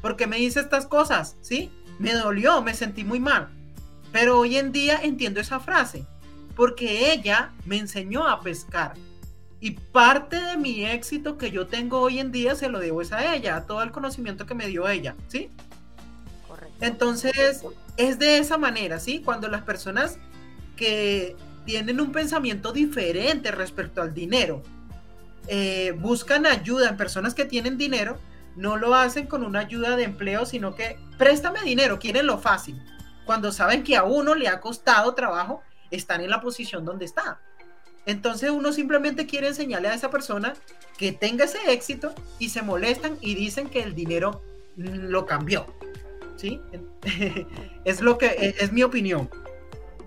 Porque 0.00 0.26
me 0.26 0.36
dice 0.36 0.60
estas 0.60 0.86
cosas, 0.86 1.36
¿sí? 1.40 1.70
Me 1.98 2.12
dolió, 2.12 2.62
me 2.62 2.74
sentí 2.74 3.04
muy 3.04 3.20
mal. 3.20 3.48
Pero 4.12 4.38
hoy 4.38 4.56
en 4.56 4.70
día 4.70 5.00
entiendo 5.02 5.40
esa 5.40 5.58
frase, 5.58 6.06
porque 6.54 7.12
ella 7.12 7.52
me 7.64 7.78
enseñó 7.78 8.28
a 8.28 8.40
pescar. 8.40 8.94
Y 9.60 9.72
parte 9.72 10.40
de 10.40 10.56
mi 10.56 10.84
éxito 10.84 11.38
que 11.38 11.50
yo 11.50 11.66
tengo 11.66 12.00
hoy 12.00 12.20
en 12.20 12.30
día 12.30 12.54
se 12.54 12.68
lo 12.68 12.78
debo 12.78 13.02
es 13.02 13.12
a 13.12 13.34
ella, 13.34 13.56
a 13.56 13.66
todo 13.66 13.82
el 13.82 13.90
conocimiento 13.90 14.46
que 14.46 14.54
me 14.54 14.66
dio 14.66 14.86
ella, 14.88 15.16
¿sí? 15.26 15.50
Correcto. 16.46 16.76
Entonces, 16.84 17.64
es 17.96 18.18
de 18.18 18.38
esa 18.38 18.58
manera, 18.58 19.00
¿sí? 19.00 19.22
Cuando 19.24 19.48
las 19.48 19.62
personas 19.62 20.18
que 20.76 21.34
tienen 21.64 22.00
un 22.00 22.12
pensamiento 22.12 22.72
diferente 22.72 23.50
respecto 23.50 24.02
al 24.02 24.12
dinero, 24.12 24.62
eh, 25.46 25.92
buscan 25.98 26.46
ayuda 26.46 26.88
en 26.88 26.96
personas 26.96 27.34
que 27.34 27.44
tienen 27.44 27.76
dinero, 27.76 28.18
no 28.56 28.76
lo 28.76 28.94
hacen 28.94 29.26
con 29.26 29.44
una 29.44 29.60
ayuda 29.60 29.96
de 29.96 30.04
empleo, 30.04 30.46
sino 30.46 30.74
que 30.74 30.98
préstame 31.18 31.60
dinero, 31.62 31.98
quieren 31.98 32.26
lo 32.26 32.38
fácil. 32.38 32.80
Cuando 33.26 33.52
saben 33.52 33.82
que 33.82 33.96
a 33.96 34.04
uno 34.04 34.34
le 34.34 34.48
ha 34.48 34.60
costado 34.60 35.14
trabajo, 35.14 35.62
están 35.90 36.20
en 36.20 36.30
la 36.30 36.40
posición 36.40 36.84
donde 36.84 37.04
está. 37.04 37.40
Entonces 38.06 38.50
uno 38.50 38.72
simplemente 38.72 39.26
quiere 39.26 39.48
enseñarle 39.48 39.88
a 39.88 39.94
esa 39.94 40.10
persona 40.10 40.54
que 40.98 41.12
tenga 41.12 41.46
ese 41.46 41.72
éxito 41.72 42.14
y 42.38 42.50
se 42.50 42.62
molestan 42.62 43.16
y 43.20 43.34
dicen 43.34 43.68
que 43.68 43.82
el 43.82 43.94
dinero 43.94 44.42
lo 44.76 45.26
cambió. 45.26 45.66
¿Sí? 46.36 46.60
es 47.84 48.00
lo 48.00 48.18
que 48.18 48.54
es 48.58 48.72
mi 48.72 48.82
opinión. 48.82 49.30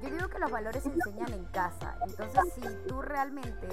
Yo 0.07 0.13
digo 0.13 0.29
que 0.29 0.39
los 0.39 0.49
valores 0.49 0.83
se 0.83 0.89
enseñan 0.89 1.33
en 1.33 1.43
casa. 1.45 1.97
Entonces, 2.07 2.53
si 2.55 2.87
tú 2.87 3.01
realmente 3.01 3.67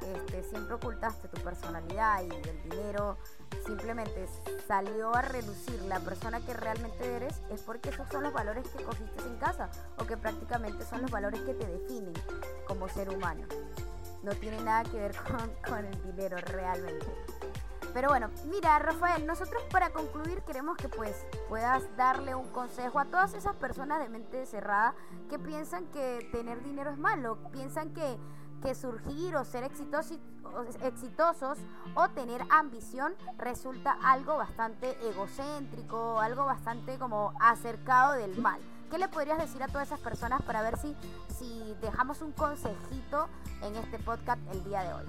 este, 0.00 0.42
siempre 0.44 0.74
ocultaste 0.76 1.28
tu 1.28 1.38
personalidad 1.42 2.22
y 2.22 2.30
el 2.30 2.62
dinero 2.70 3.18
simplemente 3.66 4.26
salió 4.66 5.14
a 5.14 5.20
reducir 5.20 5.82
la 5.82 6.00
persona 6.00 6.40
que 6.40 6.54
realmente 6.54 7.16
eres, 7.16 7.42
es 7.50 7.60
porque 7.60 7.90
esos 7.90 8.08
son 8.08 8.22
los 8.22 8.32
valores 8.32 8.66
que 8.68 8.82
cogiste 8.82 9.22
en 9.24 9.36
casa 9.36 9.70
o 9.98 10.06
que 10.06 10.16
prácticamente 10.16 10.86
son 10.86 11.02
los 11.02 11.10
valores 11.10 11.40
que 11.40 11.52
te 11.52 11.66
definen 11.66 12.14
como 12.66 12.88
ser 12.88 13.10
humano. 13.10 13.46
No 14.22 14.34
tiene 14.36 14.62
nada 14.62 14.84
que 14.84 14.96
ver 14.96 15.14
con, 15.28 15.52
con 15.68 15.84
el 15.84 16.02
dinero 16.02 16.38
realmente. 16.38 17.06
Pero 17.94 18.08
bueno, 18.08 18.28
mira, 18.50 18.78
Rafael, 18.80 19.24
nosotros 19.24 19.62
para 19.70 19.90
concluir 19.90 20.42
queremos 20.42 20.76
que 20.76 20.88
pues 20.88 21.24
puedas 21.48 21.84
darle 21.96 22.34
un 22.34 22.48
consejo 22.48 22.98
a 22.98 23.04
todas 23.06 23.34
esas 23.34 23.54
personas 23.54 24.00
de 24.00 24.08
mente 24.08 24.44
cerrada 24.46 24.94
que 25.30 25.38
piensan 25.38 25.86
que 25.86 26.28
tener 26.32 26.62
dinero 26.62 26.90
es 26.90 26.98
malo, 26.98 27.38
piensan 27.52 27.94
que 27.94 28.18
que 28.64 28.74
surgir 28.74 29.36
o 29.36 29.44
ser 29.44 29.62
exitosos, 29.62 30.18
exitosos 30.82 31.58
o 31.94 32.08
tener 32.08 32.40
ambición 32.48 33.14
resulta 33.36 33.96
algo 34.02 34.38
bastante 34.38 34.96
egocéntrico, 35.06 36.18
algo 36.18 36.46
bastante 36.46 36.98
como 36.98 37.34
acercado 37.40 38.14
del 38.14 38.40
mal. 38.40 38.60
¿Qué 38.90 38.98
le 38.98 39.08
podrías 39.08 39.38
decir 39.38 39.62
a 39.62 39.68
todas 39.68 39.88
esas 39.88 40.00
personas 40.00 40.40
para 40.42 40.62
ver 40.62 40.78
si, 40.78 40.96
si 41.36 41.76
dejamos 41.82 42.22
un 42.22 42.32
consejito 42.32 43.28
en 43.62 43.76
este 43.76 43.98
podcast 43.98 44.40
el 44.50 44.64
día 44.64 44.82
de 44.82 44.94
hoy? 44.94 45.04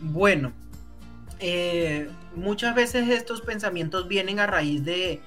Bueno, 0.00 0.52
eh, 1.40 2.08
muchas 2.34 2.74
veces 2.74 3.08
estos 3.08 3.40
pensamientos 3.40 4.08
vienen 4.08 4.40
a 4.40 4.46
raíz 4.46 4.84
de, 4.84 5.20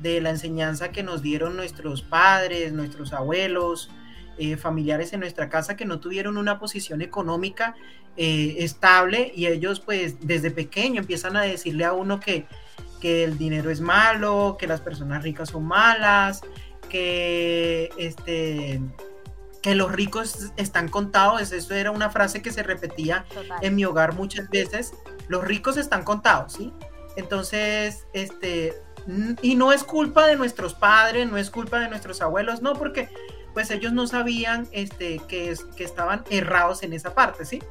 de 0.00 0.20
la 0.20 0.30
enseñanza 0.30 0.90
que 0.90 1.02
nos 1.02 1.22
dieron 1.22 1.56
nuestros 1.56 2.02
padres, 2.02 2.72
nuestros 2.72 3.12
abuelos, 3.12 3.90
eh, 4.36 4.56
familiares 4.56 5.12
en 5.12 5.20
nuestra 5.20 5.48
casa 5.48 5.76
que 5.76 5.84
no 5.84 6.00
tuvieron 6.00 6.36
una 6.36 6.58
posición 6.58 7.02
económica 7.02 7.76
eh, 8.16 8.56
estable 8.58 9.32
y 9.34 9.46
ellos 9.46 9.78
pues 9.78 10.16
desde 10.26 10.50
pequeño 10.50 11.00
empiezan 11.00 11.36
a 11.36 11.42
decirle 11.42 11.84
a 11.84 11.92
uno 11.92 12.18
que, 12.18 12.46
que 13.00 13.22
el 13.22 13.38
dinero 13.38 13.70
es 13.70 13.80
malo, 13.80 14.56
que 14.58 14.66
las 14.66 14.80
personas 14.80 15.22
ricas 15.22 15.50
son 15.50 15.64
malas, 15.64 16.42
que 16.88 17.90
este 17.96 18.80
que 19.64 19.74
los 19.74 19.90
ricos 19.90 20.52
están 20.58 20.90
contados, 20.90 21.50
eso 21.50 21.72
era 21.72 21.90
una 21.90 22.10
frase 22.10 22.42
que 22.42 22.52
se 22.52 22.62
repetía 22.62 23.24
en 23.62 23.74
mi 23.74 23.86
hogar 23.86 24.12
muchas 24.12 24.50
veces, 24.50 24.92
los 25.26 25.42
ricos 25.42 25.78
están 25.78 26.04
contados, 26.04 26.52
¿sí? 26.52 26.70
Entonces, 27.16 28.06
este, 28.12 28.74
y 29.40 29.54
no 29.54 29.72
es 29.72 29.82
culpa 29.82 30.26
de 30.26 30.36
nuestros 30.36 30.74
padres, 30.74 31.30
no 31.30 31.38
es 31.38 31.48
culpa 31.48 31.80
de 31.80 31.88
nuestros 31.88 32.20
abuelos, 32.20 32.60
no, 32.60 32.74
porque 32.74 33.08
pues 33.54 33.70
ellos 33.70 33.94
no 33.94 34.06
sabían 34.06 34.68
este, 34.70 35.18
que, 35.28 35.56
que 35.74 35.84
estaban 35.84 36.24
errados 36.28 36.82
en 36.82 36.92
esa 36.92 37.14
parte, 37.14 37.46
¿sí? 37.46 37.62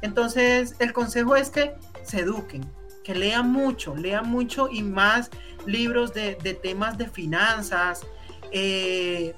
Entonces, 0.00 0.76
el 0.78 0.92
consejo 0.92 1.34
es 1.34 1.50
que 1.50 1.74
se 2.04 2.20
eduquen, 2.20 2.64
que 3.02 3.16
lean 3.16 3.50
mucho, 3.50 3.96
lean 3.96 4.30
mucho 4.30 4.68
y 4.70 4.84
más 4.84 5.28
libros 5.66 6.14
de, 6.14 6.34
temas 6.62 6.98
de 6.98 7.08
finanzas. 7.08 8.06
Eh, 8.52 9.34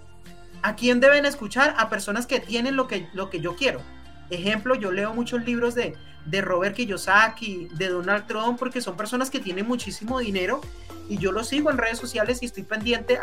¿A 0.64 0.77
quién 0.77 0.98
deben 0.98 1.27
escuchar? 1.27 1.74
A 1.77 1.90
personas 1.90 2.24
que 2.24 2.40
tienen 2.40 2.74
lo 2.74 2.88
que, 2.88 3.07
lo 3.12 3.29
que 3.29 3.38
yo 3.38 3.55
quiero. 3.55 3.83
Ejemplo, 4.31 4.74
yo 4.74 4.92
leo 4.92 5.12
muchos 5.12 5.44
libros 5.44 5.74
de, 5.74 5.94
de 6.24 6.40
Robert 6.40 6.74
Kiyosaki, 6.74 7.68
de 7.74 7.88
Donald 7.88 8.27
Trump, 8.27 8.59
porque 8.59 8.81
son 8.81 8.96
personas 8.96 9.29
que 9.29 9.40
tienen 9.40 9.68
muchísimo 9.68 10.20
dinero 10.20 10.62
y 11.07 11.18
yo 11.18 11.33
lo 11.33 11.44
sigo 11.44 11.70
en 11.70 11.77
redes 11.77 11.98
sociales 11.98 12.42
y 12.42 12.46
estoy 12.46 12.62
pendiente 12.62 13.18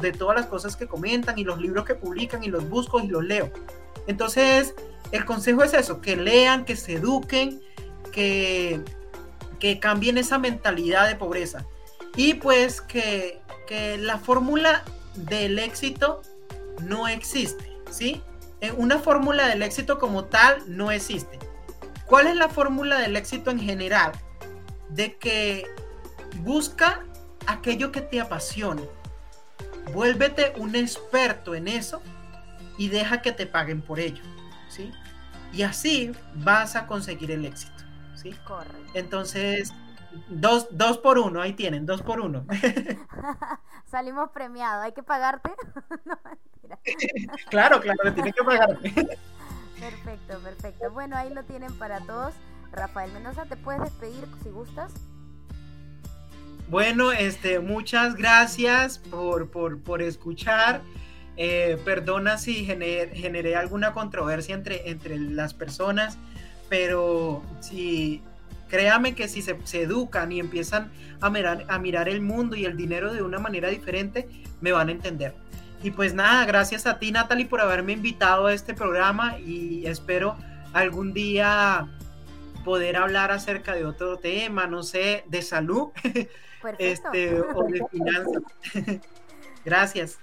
de 0.00 0.12
todas 0.12 0.34
las 0.34 0.46
cosas 0.46 0.76
que 0.76 0.86
comentan 0.86 1.38
y 1.38 1.44
los 1.44 1.60
libros 1.60 1.84
que 1.84 1.94
publican 1.94 2.42
y 2.42 2.48
los 2.48 2.66
busco 2.70 3.00
y 3.00 3.08
los 3.08 3.22
leo. 3.22 3.52
Entonces, 4.06 4.74
el 5.12 5.26
consejo 5.26 5.62
es 5.62 5.74
eso, 5.74 6.00
que 6.00 6.16
lean, 6.16 6.64
que 6.64 6.74
se 6.74 6.94
eduquen, 6.94 7.60
que, 8.12 8.80
que 9.60 9.78
cambien 9.78 10.16
esa 10.16 10.38
mentalidad 10.38 11.06
de 11.06 11.16
pobreza. 11.16 11.66
Y 12.16 12.32
pues 12.32 12.80
que, 12.80 13.42
que 13.66 13.98
la 13.98 14.16
fórmula 14.16 14.84
del 15.14 15.58
éxito 15.58 16.22
no 16.80 17.08
existe, 17.08 17.72
¿sí? 17.90 18.22
Eh, 18.60 18.72
una 18.72 18.98
fórmula 18.98 19.46
del 19.48 19.62
éxito 19.62 19.98
como 19.98 20.24
tal 20.24 20.62
no 20.66 20.90
existe. 20.90 21.38
¿Cuál 22.06 22.26
es 22.26 22.36
la 22.36 22.48
fórmula 22.48 22.98
del 22.98 23.16
éxito 23.16 23.50
en 23.50 23.60
general? 23.60 24.12
De 24.88 25.16
que 25.16 25.66
busca 26.42 27.04
aquello 27.46 27.92
que 27.92 28.00
te 28.00 28.20
apasione. 28.20 28.82
Vuélvete 29.92 30.52
un 30.56 30.74
experto 30.74 31.54
en 31.54 31.68
eso 31.68 32.02
y 32.78 32.88
deja 32.88 33.22
que 33.22 33.32
te 33.32 33.46
paguen 33.46 33.82
por 33.82 34.00
ello, 34.00 34.22
¿sí? 34.68 34.92
Y 35.52 35.62
así 35.62 36.12
vas 36.34 36.76
a 36.76 36.86
conseguir 36.86 37.30
el 37.30 37.44
éxito, 37.44 37.84
¿sí? 38.14 38.34
Correcto. 38.46 38.92
Entonces, 38.94 39.72
dos, 40.28 40.68
dos 40.70 40.98
por 40.98 41.18
uno, 41.18 41.40
ahí 41.40 41.52
tienen, 41.52 41.86
dos 41.86 42.02
por 42.02 42.20
uno. 42.20 42.44
Salimos 43.86 44.30
premiados, 44.30 44.84
¿hay 44.84 44.92
que 44.92 45.02
pagarte? 45.02 45.50
no, 46.04 46.18
mentira. 46.24 46.78
claro, 47.50 47.80
claro, 47.80 48.12
tiene 48.14 48.32
que 48.32 48.44
pagarte. 48.44 48.90
perfecto, 49.80 50.38
perfecto. 50.40 50.90
Bueno, 50.90 51.16
ahí 51.16 51.32
lo 51.32 51.44
tienen 51.44 51.72
para 51.78 52.00
todos. 52.00 52.34
Rafael 52.72 53.12
Mendoza, 53.12 53.46
¿te 53.46 53.56
puedes 53.56 53.80
despedir 53.80 54.26
si 54.42 54.50
gustas? 54.50 54.92
Bueno, 56.68 57.12
este, 57.12 57.60
muchas 57.60 58.14
gracias 58.14 58.98
por, 58.98 59.50
por, 59.50 60.02
escuchar. 60.02 60.82
Eh, 61.38 61.80
perdona 61.82 62.36
si 62.36 62.66
generé 62.66 63.56
alguna 63.56 63.94
controversia 63.94 64.54
entre, 64.54 64.90
entre 64.90 65.18
las 65.18 65.54
personas, 65.54 66.18
pero 66.68 67.42
si 67.60 68.22
créame 68.68 69.14
que 69.14 69.28
si 69.28 69.42
se, 69.42 69.56
educan 69.72 70.32
y 70.32 70.40
empiezan 70.40 70.90
a 71.20 71.30
mirar, 71.30 71.64
a 71.68 71.78
mirar 71.78 72.08
el 72.08 72.20
mundo 72.20 72.56
y 72.56 72.64
el 72.64 72.76
dinero 72.76 73.12
de 73.12 73.22
una 73.22 73.38
manera 73.38 73.68
diferente, 73.68 74.28
me 74.60 74.72
van 74.72 74.88
a 74.88 74.92
entender. 74.92 75.34
Y 75.82 75.90
pues 75.92 76.14
nada, 76.14 76.44
gracias 76.44 76.86
a 76.86 76.98
ti 76.98 77.12
Natalie 77.12 77.46
por 77.46 77.60
haberme 77.60 77.92
invitado 77.92 78.46
a 78.46 78.54
este 78.54 78.74
programa 78.74 79.38
y 79.38 79.86
espero 79.86 80.36
algún 80.72 81.14
día 81.14 81.88
poder 82.64 82.96
hablar 82.96 83.30
acerca 83.30 83.74
de 83.74 83.84
otro 83.86 84.18
tema, 84.18 84.66
no 84.66 84.82
sé, 84.82 85.24
de 85.28 85.42
salud 85.42 85.88
este, 86.78 87.40
o 87.40 87.64
de 87.64 87.82
finanzas. 87.90 88.42
Gracias. 89.64 90.18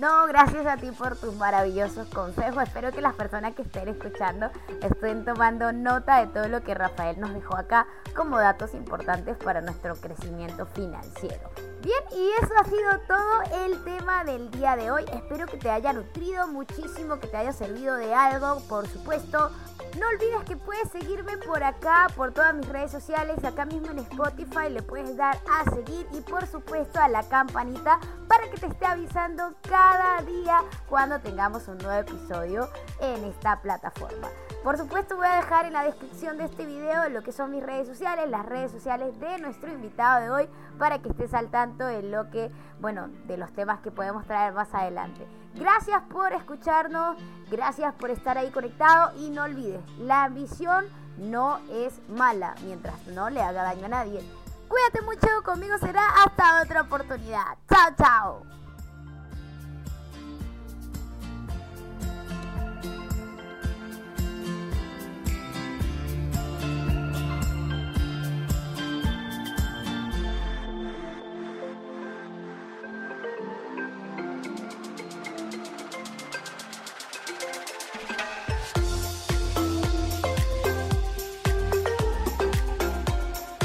No, 0.00 0.26
gracias 0.26 0.66
a 0.66 0.76
ti 0.76 0.90
por 0.90 1.16
tus 1.16 1.34
maravillosos 1.36 2.06
consejos. 2.08 2.62
Espero 2.64 2.92
que 2.92 3.00
las 3.00 3.14
personas 3.14 3.54
que 3.54 3.62
estén 3.62 3.88
escuchando 3.88 4.50
estén 4.82 5.24
tomando 5.24 5.72
nota 5.72 6.18
de 6.18 6.26
todo 6.26 6.48
lo 6.48 6.62
que 6.62 6.74
Rafael 6.74 7.18
nos 7.18 7.32
dejó 7.32 7.56
acá 7.56 7.86
como 8.14 8.36
datos 8.38 8.74
importantes 8.74 9.38
para 9.38 9.62
nuestro 9.62 9.96
crecimiento 9.96 10.66
financiero. 10.66 11.50
Bien, 11.86 12.02
y 12.20 12.30
eso 12.42 12.52
ha 12.58 12.64
sido 12.64 12.98
todo 13.06 13.64
el 13.64 13.84
tema 13.84 14.24
del 14.24 14.50
día 14.50 14.74
de 14.74 14.90
hoy. 14.90 15.04
Espero 15.12 15.46
que 15.46 15.56
te 15.56 15.70
haya 15.70 15.92
nutrido 15.92 16.48
muchísimo, 16.48 17.20
que 17.20 17.28
te 17.28 17.36
haya 17.36 17.52
servido 17.52 17.94
de 17.94 18.12
algo, 18.12 18.60
por 18.68 18.88
supuesto. 18.88 19.52
No 19.96 20.08
olvides 20.08 20.42
que 20.48 20.56
puedes 20.56 20.90
seguirme 20.90 21.38
por 21.38 21.62
acá, 21.62 22.08
por 22.16 22.32
todas 22.32 22.54
mis 22.54 22.68
redes 22.68 22.90
sociales, 22.90 23.44
acá 23.44 23.66
mismo 23.66 23.92
en 23.92 24.00
Spotify 24.00 24.68
le 24.68 24.82
puedes 24.82 25.16
dar 25.16 25.38
a 25.48 25.70
seguir 25.70 26.08
y 26.12 26.22
por 26.22 26.44
supuesto 26.48 26.98
a 26.98 27.06
la 27.06 27.22
campanita 27.22 28.00
para 28.26 28.50
que 28.50 28.58
te 28.58 28.66
esté 28.66 28.84
avisando 28.84 29.54
cada 29.62 30.22
día 30.22 30.64
cuando 30.88 31.20
tengamos 31.20 31.68
un 31.68 31.78
nuevo 31.78 32.00
episodio 32.00 32.68
en 32.98 33.22
esta 33.26 33.62
plataforma. 33.62 34.28
Por 34.66 34.78
supuesto 34.78 35.14
voy 35.14 35.28
a 35.28 35.36
dejar 35.36 35.64
en 35.66 35.74
la 35.74 35.84
descripción 35.84 36.38
de 36.38 36.44
este 36.46 36.66
video 36.66 37.08
lo 37.10 37.22
que 37.22 37.30
son 37.30 37.52
mis 37.52 37.62
redes 37.62 37.86
sociales, 37.86 38.28
las 38.28 38.44
redes 38.44 38.72
sociales 38.72 39.16
de 39.20 39.38
nuestro 39.38 39.70
invitado 39.70 40.20
de 40.20 40.28
hoy 40.28 40.48
para 40.76 40.98
que 40.98 41.08
estés 41.08 41.34
al 41.34 41.52
tanto 41.52 41.86
de 41.86 42.02
lo 42.02 42.32
que, 42.32 42.50
bueno, 42.80 43.06
de 43.28 43.36
los 43.36 43.52
temas 43.52 43.78
que 43.78 43.92
podemos 43.92 44.26
traer 44.26 44.54
más 44.54 44.74
adelante. 44.74 45.24
Gracias 45.54 46.02
por 46.10 46.32
escucharnos, 46.32 47.16
gracias 47.48 47.94
por 47.94 48.10
estar 48.10 48.38
ahí 48.38 48.50
conectado 48.50 49.16
y 49.16 49.30
no 49.30 49.44
olvides, 49.44 49.88
la 50.00 50.24
ambición 50.24 50.86
no 51.16 51.60
es 51.70 52.00
mala 52.08 52.56
mientras 52.64 53.06
no 53.06 53.30
le 53.30 53.42
haga 53.42 53.62
daño 53.62 53.86
a 53.86 53.90
nadie. 53.90 54.20
Cuídate 54.66 55.00
mucho, 55.02 55.28
conmigo 55.44 55.78
será 55.78 56.02
hasta 56.24 56.62
otra 56.62 56.80
oportunidad. 56.80 57.56
Chao, 57.68 57.94
chao. 57.96 58.65